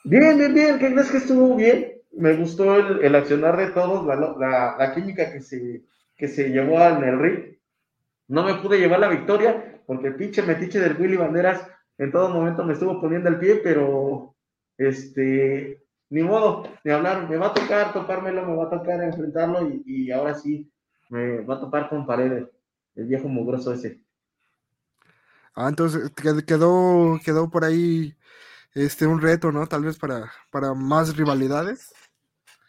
[0.03, 1.96] Bien, bien, bien, ¿qué crees que estuvo bien?
[2.11, 5.83] Me gustó el, accionar de todos, la, química que se,
[6.15, 7.57] que se llevó en el ring
[8.27, 11.65] no me pude llevar la victoria porque el pinche metiche del Willy Banderas
[11.97, 14.35] en todo momento me estuvo poniendo el pie, pero
[14.77, 19.67] este, ni modo, ni hablar, me va a tocar topármelo, me va a tocar enfrentarlo
[19.85, 20.71] y, ahora sí,
[21.09, 22.47] me va a topar con paredes,
[22.95, 23.99] el viejo mugroso ese.
[25.55, 26.11] Ah, entonces
[26.45, 28.15] quedó, quedó por ahí
[28.75, 29.65] este un reto, ¿no?
[29.65, 31.93] Tal vez para, para más rivalidades.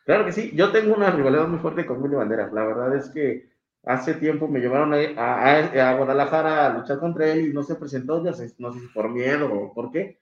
[0.08, 2.50] Claro que sí, yo tengo una rivalidad muy fuerte con Willy Banderas.
[2.54, 3.50] La verdad es que
[3.84, 8.32] hace tiempo me llevaron a, Guadalajara a luchar contra él y no se presentó, no
[8.32, 10.18] sé, no sé si por miedo o por qué,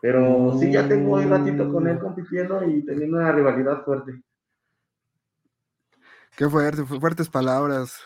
[0.00, 4.22] pero sí ya tengo un ratito con él compitiendo y teniendo una rivalidad fuerte.
[6.36, 7.98] Qué fuerte, fuertes palabras.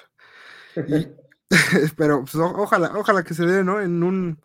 [1.99, 3.83] pero pues, ojalá, ojalá que se dé, ¿no?
[3.83, 4.41] En un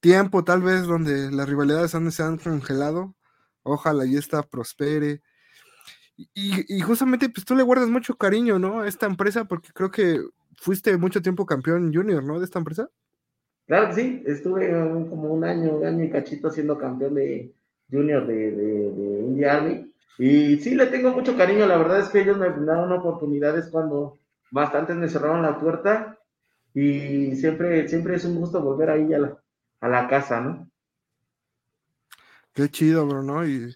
[0.00, 3.14] tiempo tal vez donde las rivalidades se han congelado.
[3.62, 5.22] Ojalá y esta prospere.
[6.16, 8.80] Y, justamente, pues tú le guardas mucho cariño, ¿no?
[8.80, 10.20] A esta empresa, porque creo que
[10.56, 12.38] fuiste mucho tiempo campeón junior, ¿no?
[12.38, 12.88] De esta empresa.
[13.66, 17.52] Claro que sí, estuve como un año, un año y cachito siendo campeón de
[17.90, 19.92] junior de, de, de India Army.
[20.18, 21.66] Y sí, le tengo mucho cariño.
[21.66, 24.18] La verdad es que ellos me brindaron oportunidades cuando
[24.50, 26.18] bastantes me cerraron la puerta.
[26.72, 29.42] Y siempre, siempre es un gusto volver ahí a la,
[29.80, 30.70] a la casa, ¿no?
[32.54, 33.46] Qué chido, bro, ¿no?
[33.46, 33.74] Y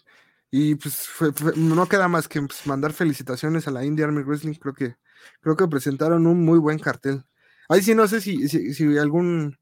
[0.51, 1.07] y pues
[1.55, 4.55] no queda más que pues, mandar felicitaciones a la India Army Wrestling.
[4.55, 4.95] Creo que,
[5.39, 7.23] creo que presentaron un muy buen cartel.
[7.69, 9.57] Ahí sí no sé si, si, algún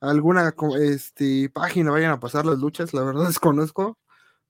[0.00, 3.98] alguna este, página vayan a pasar las luchas, la verdad desconozco,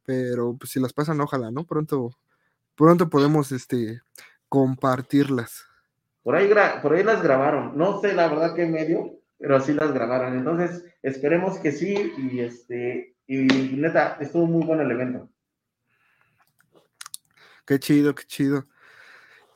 [0.04, 1.64] pero pues si las pasan, ojalá, ¿no?
[1.64, 2.10] Pronto,
[2.76, 4.02] pronto podemos este,
[4.50, 5.64] compartirlas.
[6.22, 6.50] Por ahí,
[6.82, 10.36] por ahí las grabaron, no sé la verdad qué medio, pero sí las grabaron.
[10.36, 15.30] Entonces, esperemos que sí, y este, y neta, estuvo muy bueno el evento.
[17.70, 18.66] Qué chido, qué chido.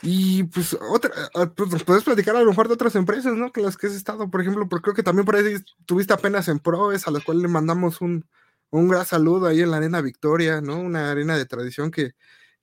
[0.00, 3.50] Y pues, otra, ah, pues puedes platicar a lo mejor de otras empresas, ¿no?
[3.50, 6.46] Que las que has estado, por ejemplo, porque creo que también por ahí tuviste apenas
[6.46, 8.24] en Proes, a las cuales le mandamos un,
[8.70, 10.78] un gran saludo ahí en la Arena Victoria, ¿no?
[10.78, 12.12] Una arena de tradición que,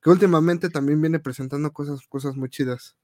[0.01, 2.95] que últimamente también viene presentando cosas, cosas muy chidas.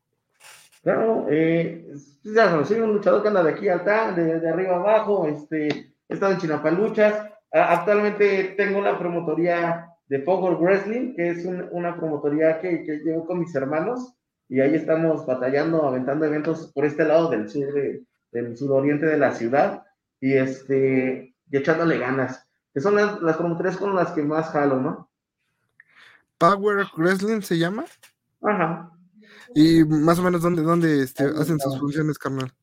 [0.83, 1.85] Claro, eh,
[2.23, 5.67] ya soy un luchador que anda de aquí alta, de, de arriba abajo, este,
[6.07, 12.59] he estado en Chinapaluchas, actualmente tengo una promotoría de Power Wrestling, que es una promotoría
[12.59, 14.13] que, que, llevo con mis hermanos,
[14.49, 19.17] y ahí estamos batallando, aventando eventos por este lado del sur, de, del suroriente de
[19.17, 19.83] la ciudad,
[20.21, 24.79] y, este, y echándole ganas, que son las, las promotorías con las que más jalo,
[24.79, 25.09] ¿no?
[26.37, 27.85] Power Wrestling se llama.
[28.41, 28.91] Ajá.
[29.55, 32.53] Y más o menos dónde, dónde este, hacen sus funciones, carnal.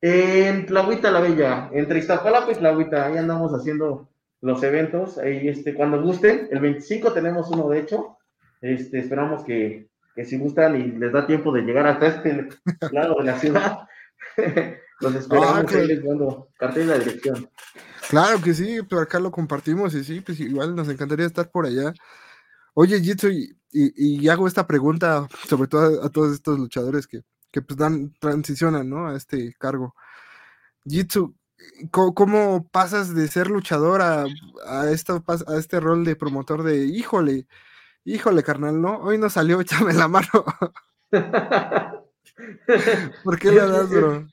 [0.00, 4.08] En Tlahuita la Bella, entre Iztapalapa y Tlahuita, ahí andamos haciendo
[4.46, 5.18] los eventos.
[5.18, 8.16] Ahí, este, cuando gusten, el 25 tenemos uno de hecho.
[8.60, 12.48] Este, esperamos que, que si gustan y les da tiempo de llegar hasta este
[12.92, 13.78] lado de la ciudad,
[15.00, 15.64] los esperamos ah,
[16.06, 17.50] mando cartel la dirección.
[18.08, 21.66] Claro que sí, por acá lo compartimos y sí, pues igual nos encantaría estar por
[21.66, 21.92] allá.
[22.74, 27.62] Oye, Jitsu, y, y, hago esta pregunta sobre todo a, todos estos luchadores que, que
[27.62, 29.08] pues dan, transicionan, ¿no?
[29.08, 29.94] A este cargo.
[30.84, 31.34] Jitsu,
[31.90, 34.24] ¿Cómo, pasas de ser luchador a,
[34.66, 37.46] a, esto, a este rol de promotor de, híjole,
[38.04, 38.98] híjole, carnal, ¿no?
[38.98, 40.28] Hoy no salió, échame la mano.
[43.24, 44.26] ¿Por qué la das, bro?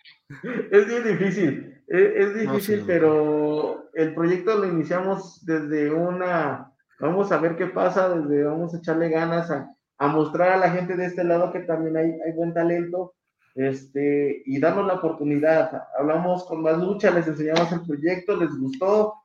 [0.72, 7.38] Es bien difícil, e, es, difícil, pero el proyecto lo iniciamos desde una, vamos a
[7.38, 9.70] ver qué pasa, desde vamos a echarle ganas a,
[10.00, 13.14] a mostrar a la gente de este lado que también hay, hay buen talento
[13.56, 15.88] este, y darnos la oportunidad.
[15.98, 19.16] Hablamos con más lucha, les enseñamos el proyecto, les gustó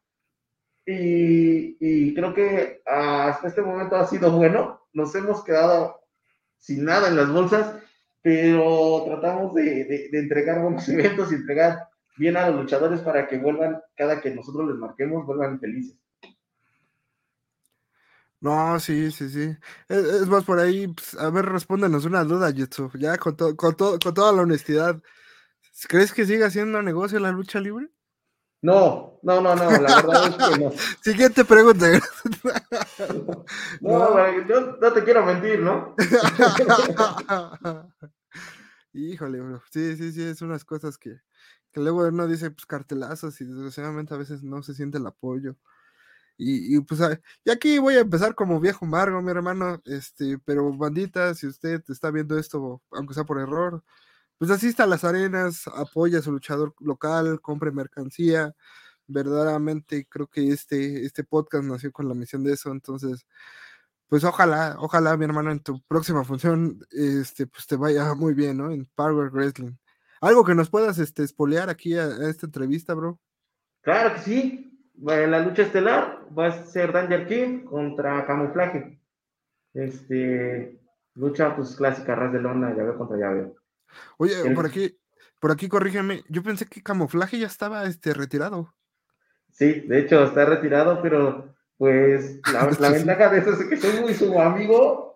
[0.85, 4.81] y, creo que hasta este momento ha sido bueno.
[4.93, 6.01] Nos hemos quedado
[6.57, 7.77] sin nada en las bolsas,
[8.23, 13.39] pero tratamos de, de entregar buenos eventos y entregar bien a los luchadores para que
[13.39, 15.97] vuelvan, cada que nosotros les marquemos, vuelvan felices.
[18.41, 19.57] No, sí, sí, sí.
[19.89, 22.91] Es, más, por ahí, pues, a ver, respóndenos una duda, Jutsu.
[22.95, 25.03] Ya con, con, con toda la honestidad.
[25.89, 27.91] ¿Crees que siga siendo negocio la lucha libre?
[28.61, 30.73] No, no, no, no, la verdad es que no.
[31.03, 31.87] Siguiente pregunta.
[33.81, 35.95] no, yo no te quiero mentir, ¿no?
[38.93, 39.63] Híjole, bro.
[39.71, 41.21] Sí, sí, sí, es unas cosas que,
[41.71, 45.57] que luego uno dice, pues cartelazos y desgraciadamente a veces no se siente el apoyo.
[46.41, 47.01] Y, pues
[47.45, 51.83] y aquí voy a empezar como viejo Margo, mi hermano, este, pero bandita, si usted
[51.89, 53.83] está viendo esto, aunque sea por error,
[54.39, 58.55] pues asista a las arenas, apoya a su luchador local, compre mercancía.
[59.09, 63.27] Verdaderamente creo que este, este podcast nació con la misión de eso, entonces,
[64.09, 68.59] pues ojalá, ojalá, mi hermano, en tu próxima función, este, pues te vaya muy bien,
[68.59, 68.71] ¿no?
[68.71, 69.73] En Power Wrestling.
[70.21, 73.19] Algo que nos puedas, este, espolear aquí a esta entrevista, bro.
[73.83, 74.68] Claro que sí,
[75.03, 79.01] la lucha estelar va a ser Danger King contra Camuflaje.
[79.75, 80.81] Este,
[81.15, 83.53] lucha pues clásica, ras de lona, llave contra llave.
[84.19, 84.99] Oye, por aquí,
[85.41, 88.75] por aquí corrígeme, yo pensé que Camuflaje ya estaba este, retirado.
[89.53, 94.15] Sí, de hecho está retirado, pero pues la, ventaja de eso es que soy muy
[94.15, 95.08] su amigo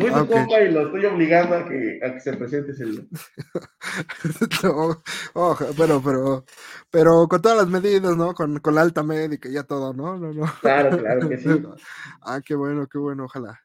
[0.00, 2.84] Muy su compa y lo estoy obligando a que, a que se presente ese
[4.62, 6.44] no, pero, pero,
[6.90, 8.34] pero con todas las medidas, ¿no?
[8.34, 10.18] Con, con la alta médica y ya todo, ¿no?
[10.18, 10.46] no, no.
[10.60, 11.48] Claro, claro que sí.
[12.22, 13.60] ah, qué bueno, qué bueno, ojalá.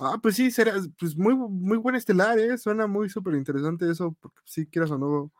[0.00, 2.56] Ah, pues sí, será pues muy, muy buen estelar, ¿eh?
[2.58, 5.32] Suena muy súper interesante eso, porque si quieras o no,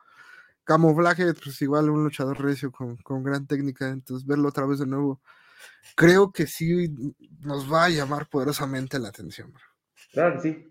[0.64, 4.86] camuflaje, pues igual un luchador recio con, con gran técnica, entonces verlo otra vez de
[4.86, 5.20] nuevo,
[5.96, 6.94] creo que sí
[7.40, 9.52] nos va a llamar poderosamente la atención.
[9.52, 9.67] Bro.
[10.12, 10.64] Claro que sí.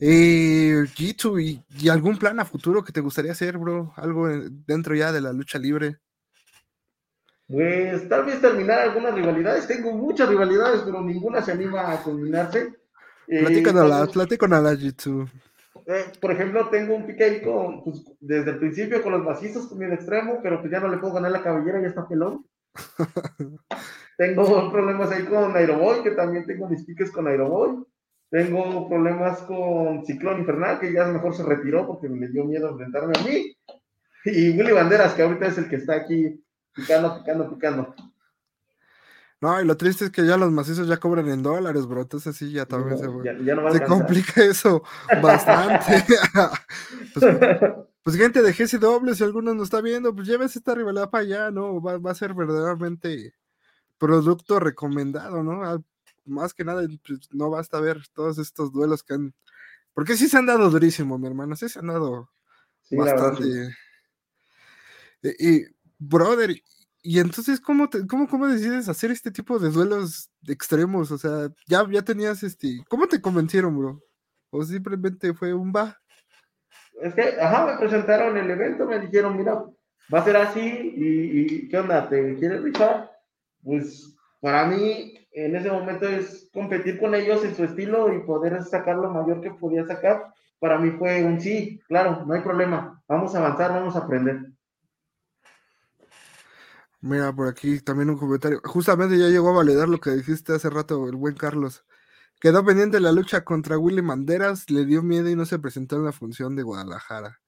[0.00, 3.92] Eh, Gitu, ¿y, ¿y, algún plan a futuro que te gustaría hacer, bro?
[3.96, 5.98] Algo dentro ya de la lucha libre.
[7.48, 9.66] Pues tal vez terminar algunas rivalidades.
[9.66, 12.74] Tengo muchas rivalidades, pero ninguna se anima a culminarse.
[13.26, 15.26] Eh, Platícanos, a la Jitsu.
[15.86, 19.78] Eh, por ejemplo, tengo un pique con, pues, desde el principio con los macizos, con
[19.78, 22.44] mi extremo, pero pues ya no le puedo ganar la cabellera, ya está pelón.
[24.16, 27.84] Tengo problemas ahí con Aeroboy, que también tengo mis piques con Aeroboy.
[28.30, 33.14] Tengo problemas con Ciclón Infernal, que ya mejor se retiró porque me dio miedo enfrentarme
[33.18, 33.56] a mí.
[34.24, 37.94] Y Willy Banderas, que ahorita es el que está aquí picando, picando, picando.
[39.40, 42.02] No, y lo triste es que ya los macizos ya cobran en dólares, bro.
[42.02, 44.82] Entonces sí, ya también se, complica eso
[45.22, 46.04] bastante.
[47.14, 47.36] pues,
[48.08, 51.50] pues, gente de GCW, si alguno nos está viendo, pues llévese esta rivalidad para allá,
[51.50, 51.78] ¿no?
[51.78, 53.34] Va, va, a ser verdaderamente
[53.98, 55.62] producto recomendado, ¿no?
[55.62, 55.78] Ah,
[56.24, 59.34] más que nada, pues, no basta ver todos estos duelos que han...
[59.92, 62.30] Porque sí se han dado durísimo, mi hermano, sí se han dado
[62.90, 63.76] bastante.
[65.22, 65.64] y
[65.98, 66.62] brother,
[67.02, 71.10] y entonces, ¿cómo, cómo, ¿cómo decides hacer este tipo de duelos extremos?
[71.10, 72.82] O sea, ya, ya tenías este.
[72.88, 74.02] ¿Cómo te convencieron, bro?
[74.48, 76.00] ¿O simplemente fue un va?
[77.00, 79.64] Es que, ajá, me presentaron el evento, me dijeron, mira,
[80.12, 82.08] va a ser así, y, ¿qué onda?
[82.08, 83.10] ¿Te quieres rifar?
[83.62, 88.62] Pues para mí, en ese momento es competir con ellos en su estilo y poder
[88.64, 90.32] sacar lo mayor que podía sacar.
[90.58, 94.46] Para mí fue un sí, claro, no hay problema, vamos a avanzar, vamos a aprender.
[97.00, 98.60] Mira, por aquí también un comentario.
[98.64, 101.84] Justamente ya llegó a validar lo que dijiste hace rato, el buen Carlos.
[102.40, 106.04] Quedó pendiente la lucha contra Willy Manderas, le dio miedo y no se presentó en
[106.04, 107.40] la función de Guadalajara.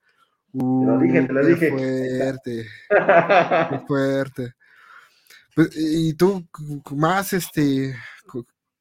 [0.52, 1.70] Uh, te lo dije, te lo dije.
[1.70, 2.66] Fuerte.
[2.88, 4.54] qué fuerte.
[5.54, 6.46] Pues, y tú
[6.96, 7.94] más, este,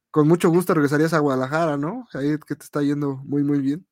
[0.09, 2.07] con mucho gusto regresarías a Guadalajara, ¿no?
[2.13, 3.85] Ahí que te está yendo muy, muy bien.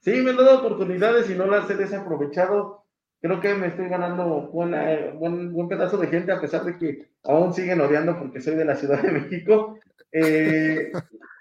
[0.00, 2.82] Sí, me han dado oportunidades y no las he desaprovechado
[3.22, 7.12] creo que me estoy ganando buena, buen, buen pedazo de gente, a pesar de que
[7.22, 9.78] aún siguen odiando porque soy de la Ciudad de México.
[10.10, 10.90] Eh,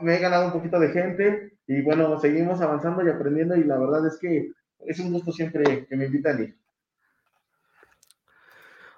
[0.00, 3.78] me he ganado un poquito de gente y bueno, seguimos avanzando y aprendiendo y la
[3.78, 6.58] verdad es que es un gusto siempre que me invitan ir.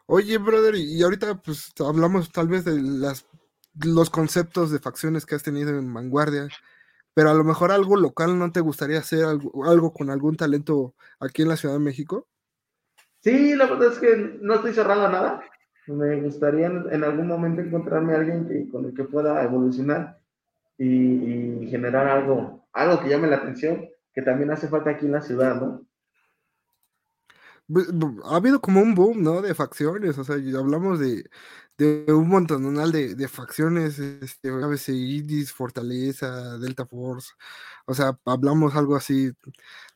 [0.06, 3.26] Oye, brother, y ahorita pues hablamos tal vez de las,
[3.84, 6.48] los conceptos de facciones que has tenido en Vanguardia,
[7.12, 10.94] pero a lo mejor algo local no te gustaría hacer algo, algo con algún talento
[11.18, 12.28] aquí en la Ciudad de México?
[13.20, 15.42] Sí, la verdad es que no estoy cerrando nada.
[15.88, 20.20] Me gustaría en, algún momento encontrarme a alguien que, con el que pueda evolucionar
[20.78, 25.22] y, generar algo, algo que llame la atención, que también hace falta aquí en la
[25.22, 25.86] ciudad, ¿no?
[28.24, 29.42] Ha habido como un boom, ¿no?
[29.42, 31.28] De facciones, o sea, hablamos de,
[31.78, 37.32] de un montonal de, de facciones, este, ABC, Fortaleza, Delta Force,
[37.86, 39.32] o sea, hablamos algo así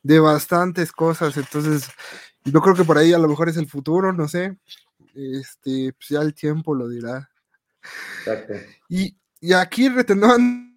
[0.03, 1.89] de bastantes cosas, entonces
[2.43, 4.57] yo creo que por ahí a lo mejor es el futuro, no sé,
[5.15, 7.29] este, pues ya el tiempo lo dirá.
[8.19, 8.53] Exacto.
[8.89, 10.70] Y, y aquí reteniendo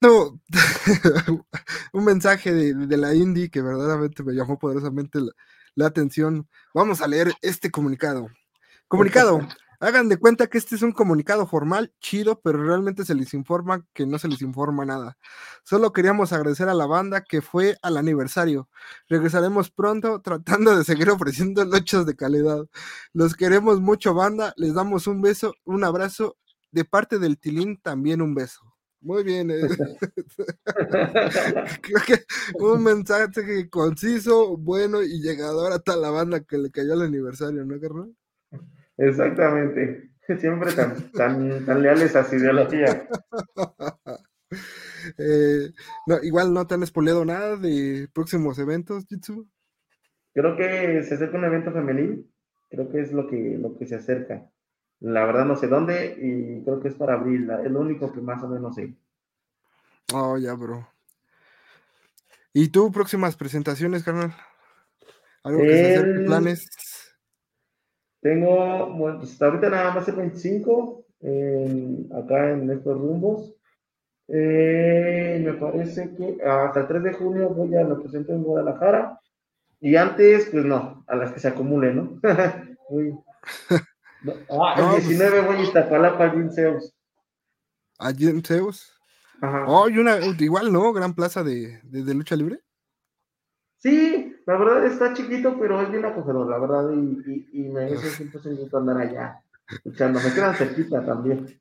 [1.92, 5.32] un mensaje de, de, la Indie que verdaderamente me llamó poderosamente la,
[5.74, 6.48] la atención.
[6.74, 8.28] Vamos a leer este comunicado.
[8.88, 9.46] Comunicado.
[9.78, 13.84] Hagan de cuenta que este es un comunicado formal, chido, pero realmente se les informa
[13.92, 15.18] que no se les informa nada.
[15.64, 18.70] Solo queríamos agradecer a la banda que fue al aniversario.
[19.08, 22.66] Regresaremos pronto tratando de seguir ofreciendo luchas de calidad.
[23.12, 24.54] Los queremos mucho, banda.
[24.56, 26.36] Les damos un beso, un abrazo.
[26.72, 28.75] De parte del Tilín, también un beso.
[29.00, 29.50] Muy bien.
[29.50, 29.60] Eh.
[31.82, 32.24] Creo que
[32.54, 37.64] un mensaje conciso, bueno y llegador a toda la banda que le cayó el aniversario,
[37.64, 38.14] ¿no, carnal?
[38.98, 40.10] Exactamente.
[40.38, 43.08] Siempre tan, tan, leales a su ideología.
[45.18, 45.70] Eh,
[46.06, 49.48] no, igual no te han spoileado nada de próximos eventos, Jitsu.
[50.34, 52.28] Creo que se acerca un evento femenil.
[52.68, 54.50] Creo que es lo que, lo que se acerca.
[55.00, 57.50] La verdad no sé dónde y creo que es para abril.
[57.64, 58.94] Es lo único que más o menos sé.
[60.14, 60.86] Oh, ya, bro.
[62.52, 64.34] ¿Y tú, próximas presentaciones, carnal?
[65.42, 66.68] ¿Algo que se planes?
[68.20, 71.04] Tengo, bueno, pues ahorita nada más el 25
[72.14, 73.54] acá en estos rumbos.
[74.28, 79.20] Eh, me parece que hasta el 3 de junio voy a lo presento en Guadalajara.
[79.80, 82.20] Y antes, pues no, a las que se acumulen, ¿no?
[84.50, 86.92] Ah, el 19 pues voy a Iztapalapa al Zeus.
[87.98, 88.92] ¿Allí en Zeus?
[89.40, 89.64] Ajá.
[89.66, 90.92] Oh, y una, igual, ¿no?
[90.92, 92.60] Gran plaza de, de, lucha libre.
[93.78, 98.10] Sí, la verdad está chiquito, pero es bien acogedor, la verdad, y, y, me hace
[98.10, 100.20] siempre sentido andar allá, escuchando.
[100.20, 101.60] Me quedan cerquita también.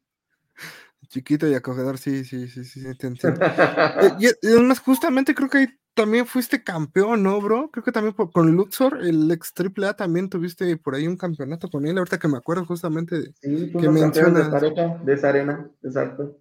[1.10, 6.28] Chiquito y acogedor, sí, sí, sí, sí, sí eh, y, además, justamente creo que también
[6.28, 7.72] fuiste campeón, ¿no, bro?
[7.72, 11.86] Creo que también con Luxor, el ex AAA, también tuviste por ahí un campeonato con
[11.88, 14.52] él, ahorita que me acuerdo justamente de sí, que mencionas.
[14.62, 16.38] De, de esa arena, exacto.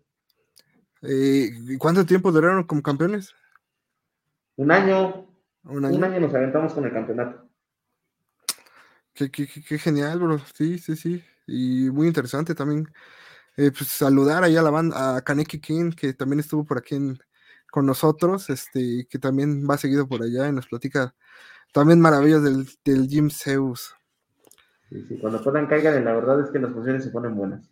[1.03, 3.33] Eh, ¿Cuánto tiempo duraron como campeones?
[4.57, 5.27] Un año.
[5.65, 5.97] Un año.
[5.97, 7.49] Un año nos aventamos con el campeonato.
[9.13, 10.41] Qué, qué, qué, genial, bro.
[10.55, 11.23] Sí, sí, sí.
[11.47, 12.89] Y muy interesante también
[13.57, 16.97] eh, pues, saludar ahí a la banda, a Kaneki King, que también estuvo por aquí
[17.75, 21.13] con nosotros, este, que también va seguido por allá y nos platica
[21.73, 23.97] también maravillas del, del Jim Zeus.
[24.89, 27.69] Sí, sí, cuando puedan caigan, la verdad es que las funciones se ponen buenas.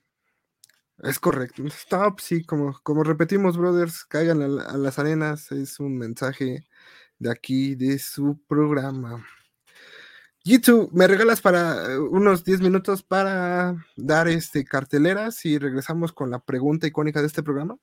[1.05, 1.64] Es correcto.
[1.66, 6.64] Stop, sí, como, como repetimos, brothers, caigan a, a, las arenas, es un mensaje
[7.20, 9.24] de aquí, de su programa.
[10.44, 16.28] Jitsu, ¿me regalas para eh, unos 10 minutos para dar este carteleras y regresamos con
[16.28, 17.78] la pregunta icónica de este programa?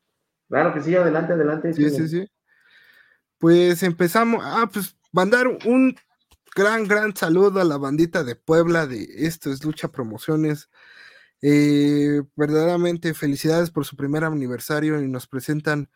[0.50, 1.74] Claro que sí, adelante, adelante.
[1.74, 2.28] Sí, sí, sí.
[3.38, 5.95] Pues empezamos, ah, pues mandar un
[6.56, 10.70] gran, gran saludo a la bandita de Puebla de Esto es Lucha Promociones.
[11.41, 15.89] Eh, verdaderamente felicidades por su primer aniversario y nos presentan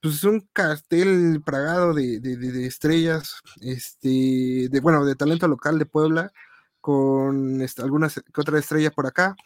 [0.00, 6.32] pues un cartel pragado de, de, estrellas, este, de bueno, de talento local de Puebla,
[6.80, 9.36] con algunas otra estrella por acá,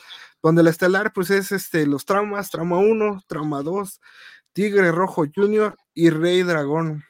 [0.42, 4.00] donde la estelar pues es este, los traumas, trauma 1, trauma 2,
[4.52, 7.04] Tigre Rojo Junior y Rey Dragón.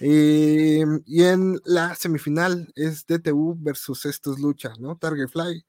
[0.00, 4.96] Eh, y en la semifinal es DTU versus estos luchas, ¿no?
[4.96, 5.64] Target Fly,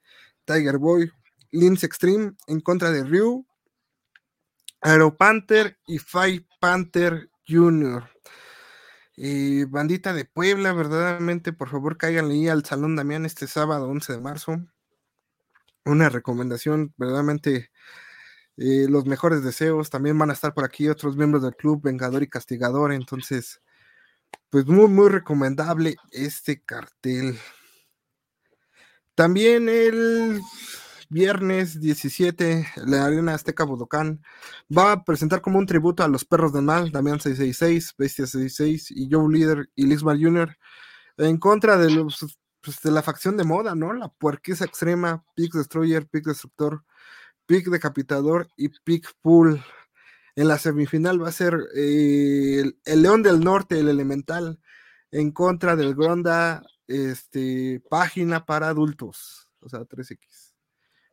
[0.45, 1.11] Tiger Boy,
[1.51, 3.45] Lince Extreme en contra de Ryu,
[4.81, 8.07] Aero Panther y Fight Panther Jr.
[9.15, 14.13] Y bandita de Puebla, verdaderamente, por favor, caigan ahí al Salón Damián este sábado 11
[14.13, 14.57] de marzo.
[15.83, 17.71] Una recomendación, verdaderamente,
[18.59, 19.89] eh, los mejores deseos.
[19.89, 22.91] También van a estar por aquí otros miembros del club, Vengador y Castigador.
[22.91, 23.61] Entonces,
[24.49, 27.39] pues muy, muy recomendable este cartel.
[29.15, 30.41] También el
[31.09, 34.21] viernes 17, la Arena Azteca Bodocán
[34.75, 38.91] va a presentar como un tributo a los perros del mal, Damián 666, Bestia 66
[38.91, 40.55] y Joe Leader y Lismar Jr.
[41.17, 43.93] en contra de los pues, de la facción de moda, ¿no?
[43.93, 46.83] La puerquisa extrema, Pick Destroyer, Pick Destructor,
[47.49, 49.59] Pick Decapitador y Pick Pool.
[50.35, 54.59] En la semifinal va a ser eh, el, León del Norte, el Elemental,
[55.09, 60.53] en contra del Gronda, este, página para adultos, o sea, 3X.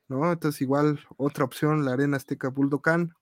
[0.09, 0.31] ¿no?
[0.31, 3.15] Entonces igual otra opción, la Arena Azteca Buldocan.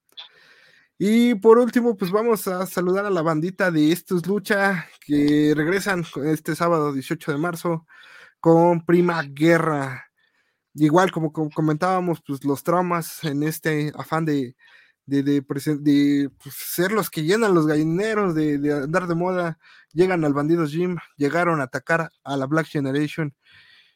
[0.98, 6.04] Y por último, pues vamos a saludar a la bandita de Estos Lucha que regresan
[6.24, 7.86] este sábado 18 de marzo
[8.40, 10.10] con Prima Guerra.
[10.74, 14.56] Igual como, comentábamos, pues los traumas en este afán de,
[15.06, 15.64] de, de, pues,
[16.50, 19.58] ser los que llenan los gallineros, de, de, andar de moda,
[19.92, 23.34] llegan al bandido Jim, llegaron a atacar a la Black Generation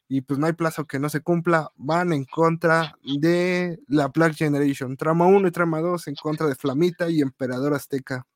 [0.08, 4.34] y pues no hay plazo que no se cumpla, van en contra de la Black
[4.34, 8.26] Generation, trama 1 y trama 2 en contra de Flamita y Emperador Azteca.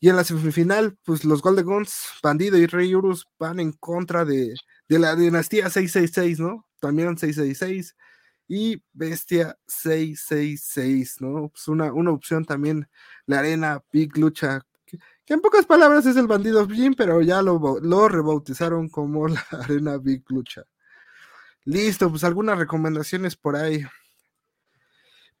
[0.00, 4.24] Y en la semifinal, pues los Golden Guns, Bandido y Rey Urus van en contra
[4.24, 4.54] de,
[4.88, 6.66] de la dinastía 666, ¿no?
[6.80, 7.96] También 666
[8.48, 11.48] y Bestia 666, ¿no?
[11.50, 12.88] Pues una, una opción también,
[13.26, 14.64] la arena Big Lucha
[15.28, 19.44] que en pocas palabras es el bandido Jim, pero ya lo, lo rebautizaron como la
[19.50, 20.62] Arena Big Lucha.
[21.66, 23.84] Listo, pues algunas recomendaciones por ahí.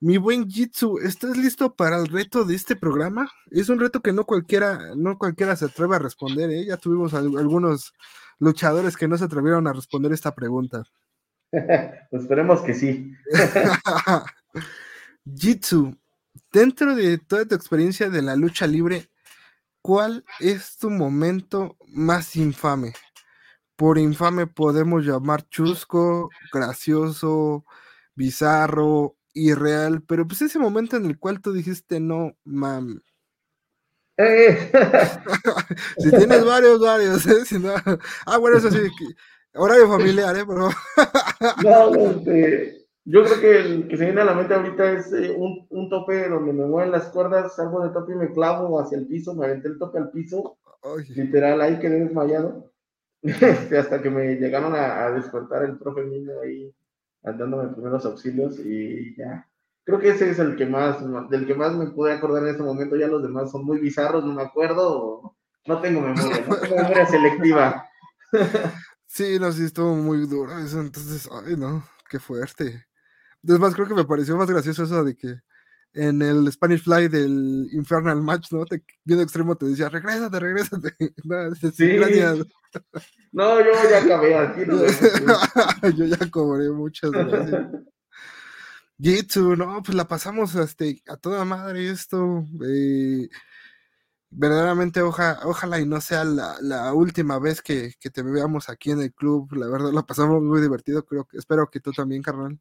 [0.00, 3.30] Mi buen Jitsu, ¿estás listo para el reto de este programa?
[3.50, 6.66] Es un reto que no cualquiera, no cualquiera se atreve a responder, ¿eh?
[6.66, 7.92] Ya tuvimos algunos
[8.38, 10.84] luchadores que no se atrevieron a responder esta pregunta.
[11.50, 11.60] Pues
[12.22, 13.12] esperemos que sí.
[15.36, 15.96] Jitsu,
[16.52, 19.10] dentro de toda tu experiencia de la lucha libre,
[19.88, 22.92] ¿Cuál es tu momento más infame?
[23.76, 27.64] Por infame podemos llamar chusco, gracioso,
[28.14, 33.00] bizarro, irreal, pero pues ese momento en el cual tú dijiste no, mam.
[34.16, 34.72] Eh.
[35.98, 37.62] si tienes varios, varios, ¿eh?
[38.26, 38.78] Ah, bueno, eso sí,
[39.54, 40.44] horario familiar, ¿eh?
[40.46, 40.68] Pero...
[41.62, 45.30] no, este, Yo creo que el que se viene a la mente ahorita es eh,
[45.30, 48.98] un, un, tope donde me mueven las cuerdas, salgo de tope y me clavo hacia
[48.98, 50.58] el piso, me aventé el tope al piso,
[51.14, 52.72] literal, ahí quedé desmayado,
[53.22, 56.74] este, hasta que me llegaron a, despertar el profe niño ahí,
[57.22, 59.46] dándome primeros auxilios y ya.
[59.84, 60.98] Creo que ese es el que más,
[61.30, 64.24] del que más me pude acordar en este momento, ya los demás son muy bizarros,
[64.24, 67.88] no me acuerdo, no tengo memoria, no tengo memoria selectiva.
[69.06, 72.86] Sí, no, sí, estuvo muy duro eso, entonces, ay, no, qué fuerte.
[73.42, 75.40] Es más, creo que me pareció más gracioso eso de que
[75.94, 78.64] en el Spanish Fly del Infernal Match, ¿no?
[78.64, 80.96] Te, viendo extremo te decía, regrésate, regrésate.
[81.24, 81.98] No, sí.
[83.32, 84.60] No, yo ya acabé aquí.
[85.96, 87.66] yo ya cobré, muchas gracias.
[89.00, 92.44] Jitsu, no, pues la pasamos este, a toda madre esto.
[92.66, 93.28] Eh,
[94.30, 99.14] verdaderamente ojalá y no sea la, última vez que, que, te veamos aquí en el
[99.14, 99.52] club.
[99.54, 101.04] La verdad, la pasamos muy divertido.
[101.04, 102.58] Creo que, espero que tú también, carnal.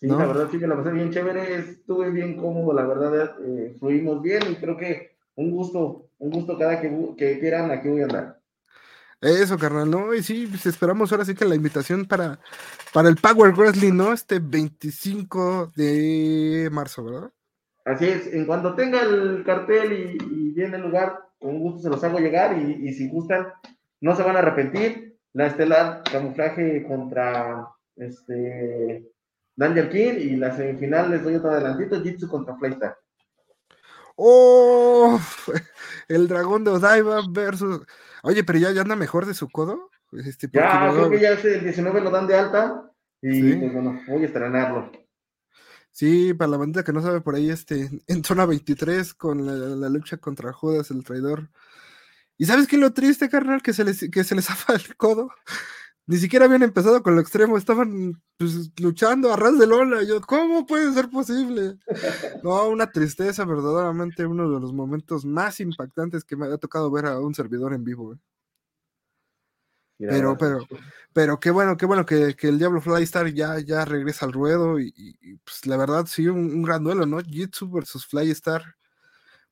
[0.00, 3.74] Sí, la verdad sí que la pasé bien chévere, estuve bien cómodo, la verdad, eh,
[3.80, 8.02] fluimos bien y creo que un gusto, un gusto cada que, que quieran, aquí voy
[8.02, 8.40] a andar.
[9.20, 10.14] Eso, carnal, ¿no?
[10.14, 12.38] Y sí, pues esperamos ahora sí que la invitación para,
[12.92, 14.12] para el Power Wrestling, ¿no?
[14.12, 17.32] Este 25 de marzo, ¿verdad?
[17.84, 21.90] Así es, en cuanto tenga el cartel y, y viene el lugar, con gusto se
[21.90, 23.48] los hago llegar y, y si gustan,
[24.00, 25.18] no se van a arrepentir.
[25.32, 29.04] La estelar camuflaje contra este
[29.58, 32.96] Danger King y la semifinal les doy otro adelantito, Jitsu contra Flystar.
[34.14, 35.20] ¡Oh!
[36.08, 37.84] El dragón de Odaiba versus.
[38.22, 39.90] Oye, pero ya, ya anda mejor de su codo.
[40.12, 42.88] Este, ya, creo que ya el 19 lo dan de alta.
[43.20, 44.92] Y pues bueno, voy a estrenarlo.
[45.90, 49.88] Sí, para la bandita que no sabe por ahí, este, en zona 23 con la,
[49.88, 51.50] lucha contra Judas, el traidor.
[52.36, 53.60] ¿Y sabes qué es lo triste, carnal?
[53.60, 55.30] Que se les, que se les zafa el codo
[56.08, 60.02] ni siquiera habían empezado con lo extremo, estaban pues, luchando a ras de lola.
[60.04, 61.78] Yo, ¿cómo puede ser posible?
[62.42, 67.04] No, una tristeza, verdaderamente uno de los momentos más impactantes que me ha tocado ver
[67.06, 68.14] a un servidor en vivo.
[68.14, 68.18] ¿eh?
[69.98, 70.66] Pero, pero,
[71.12, 75.18] pero qué bueno, qué bueno que, el Diablo Flystar ya, ya regresa al ruedo y,
[75.44, 77.18] pues la verdad sí, un, un, gran duelo, ¿no?
[77.20, 78.77] Jitsu versus Flystar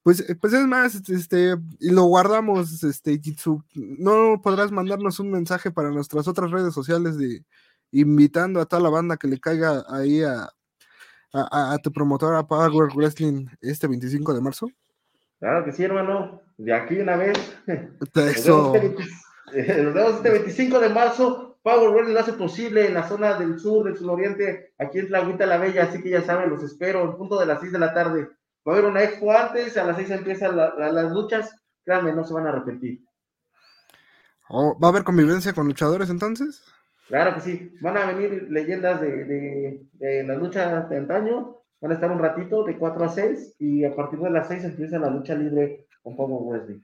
[0.06, 3.64] pues, eh, pues es más, este, y lo guardamos, este, Jitsu.
[3.74, 7.42] No podrás mandarnos un mensaje para nuestras otras redes sociales de
[7.90, 10.48] invitando a toda la banda que le caiga ahí a,
[11.32, 14.70] a, tu promotora Power Wrestling este 25 de marzo.
[15.40, 16.40] Claro que sí, hermano.
[16.56, 17.36] De aquí una vez.
[18.14, 18.76] Eso.
[19.52, 21.58] Este nos vemos este 25 de marzo.
[21.64, 25.46] Power Wrestling lo hace posible en la zona del sur, del suroriente, aquí en Tlahuita
[25.46, 27.92] la Bella, así que ya saben, los espero, en punto de las 6 de la
[27.92, 28.28] tarde.
[28.66, 31.54] Va a haber una expo antes, a las seis empiezan las luchas.
[31.84, 33.04] Créanme, no se van a repetir.
[34.48, 36.64] Oh, ¿Va a haber convivencia con luchadores entonces?
[37.08, 37.76] Claro que sí.
[37.80, 41.58] Van a venir leyendas de, de, de las luchas de antaño.
[41.80, 44.64] Van a estar un ratito de 4 a 6 y a partir de las 6
[44.64, 46.80] empieza la lucha libre con Power Wrestling.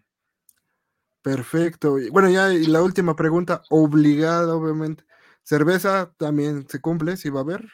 [1.23, 1.97] Perfecto.
[2.11, 5.05] Bueno, ya y la última pregunta, obligada, obviamente.
[5.45, 7.17] ¿Cerveza también se cumple?
[7.17, 7.65] si va a haber?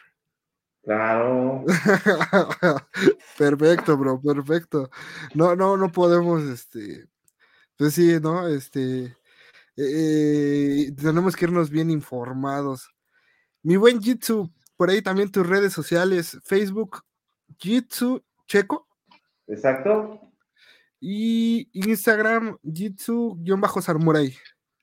[0.89, 1.67] Claro.
[3.37, 4.89] perfecto, bro, perfecto.
[5.35, 7.07] No, no, no podemos, este,
[7.77, 8.49] pues sí, ¿no?
[8.49, 9.15] Este,
[9.77, 12.89] eh, tenemos que irnos bien informados.
[13.63, 17.03] Mi buen Jitsu, por ahí también tus redes sociales, Facebook,
[17.59, 18.89] Jitsu Checo.
[19.47, 20.33] Exacto.
[21.01, 24.35] Y Instagram, Jitsu-Sarmurai.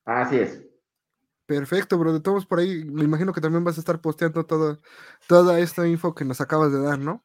[0.06, 0.62] Así es.
[1.46, 2.14] Perfecto, bro.
[2.14, 4.80] De todos por ahí, me imagino que también vas a estar posteando toda,
[5.28, 7.24] toda esta info que nos acabas de dar, ¿no?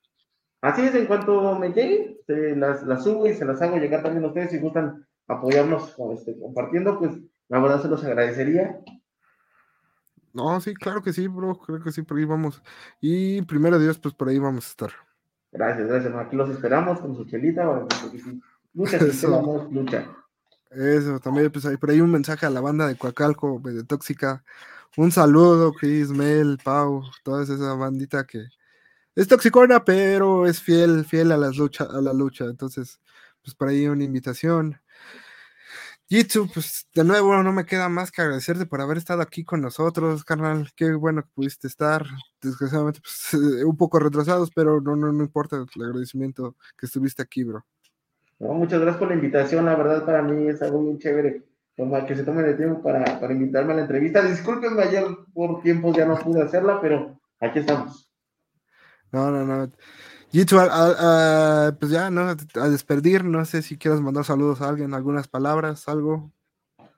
[0.61, 4.29] Así es, en cuanto me llegue, las, subo y se las hago llegar también a
[4.29, 7.17] ustedes si gustan apoyarnos este, compartiendo, pues
[7.49, 8.79] la verdad se los agradecería.
[10.35, 12.63] No, sí, claro que sí, bro, creo que sí, por ahí vamos.
[13.01, 14.91] Y primero Dios, pues por ahí vamos a estar.
[15.51, 17.65] Gracias, gracias, aquí los esperamos con su chelita,
[18.75, 18.99] lucha,
[19.71, 20.17] lucha.
[20.71, 24.45] Eso, también pues hay por ahí un mensaje a la banda de Coacalco, de Tóxica.
[24.97, 28.47] Un saludo, Chris, Mel, Pau, toda esa bandita que
[29.17, 32.45] es toxicona, pero es fiel, fiel a, las lucha, a la lucha.
[32.47, 33.01] Entonces,
[33.43, 34.81] pues por ahí una invitación.
[36.09, 39.61] Jitsu, pues de nuevo no me queda más que agradecerte por haber estado aquí con
[39.61, 40.71] nosotros, carnal.
[40.77, 42.07] Qué bueno que pudiste estar.
[42.41, 43.33] Desgraciadamente, pues,
[43.65, 47.65] un poco retrasados, pero no, no, no importa el agradecimiento que estuviste aquí, bro
[48.41, 51.45] muchas gracias por la invitación, la verdad para mí es algo muy chévere
[52.07, 54.23] que se tomen el tiempo para, para invitarme a la entrevista.
[54.23, 58.11] Discúlpenme, ayer por tiempos ya no pude hacerla, pero aquí estamos.
[59.13, 59.71] No, no, no.
[60.31, 60.57] Jitsu,
[61.79, 62.23] pues ya, ¿no?
[62.29, 66.31] A despedir, no sé si quieras mandar saludos a alguien, algunas palabras, algo.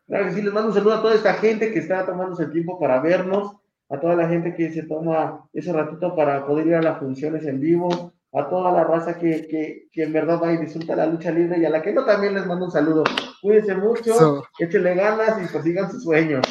[0.07, 2.53] Claro que sí, les mando un saludo a toda esta gente que está tomándose el
[2.53, 3.57] tiempo para vernos,
[3.89, 7.47] a toda la gente que se toma ese ratito para poder ir a las funciones
[7.47, 11.07] en vivo, a toda la raza que, que, que en verdad va y disfruta la
[11.07, 13.05] lucha libre y a la que no también les mando un saludo.
[13.43, 16.45] Cuídense mucho, So- échenle ganas y persigan sus sueños.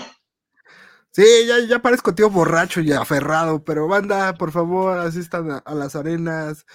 [1.11, 5.75] Sí, ya, ya parezco tío borracho y aferrado, pero banda, por favor, asistan a, a
[5.75, 6.65] las arenas,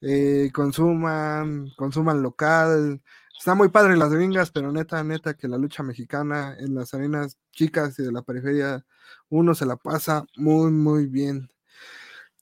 [0.00, 3.00] eh, consuman, consuman local.
[3.38, 7.38] Está muy padre las gringas, pero neta, neta, que la lucha mexicana en las arenas
[7.52, 8.84] chicas y de la periferia,
[9.28, 11.48] uno se la pasa muy, muy bien.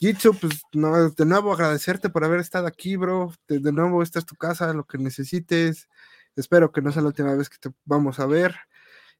[0.04, 3.32] Jitsu, pues no, de nuevo agradecerte por haber estado aquí, bro.
[3.48, 5.88] De, de nuevo, esta es tu casa, lo que necesites.
[6.36, 8.54] Espero que no sea la última vez que te vamos a ver.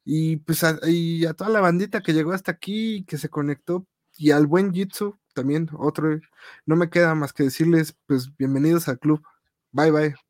[0.05, 3.87] Y pues a, y a toda la bandita que llegó hasta aquí, que se conectó,
[4.17, 6.21] y al buen Jitsu también, otro.
[6.67, 9.23] No me queda más que decirles, pues bienvenidos al club.
[9.73, 10.24] Bye bye.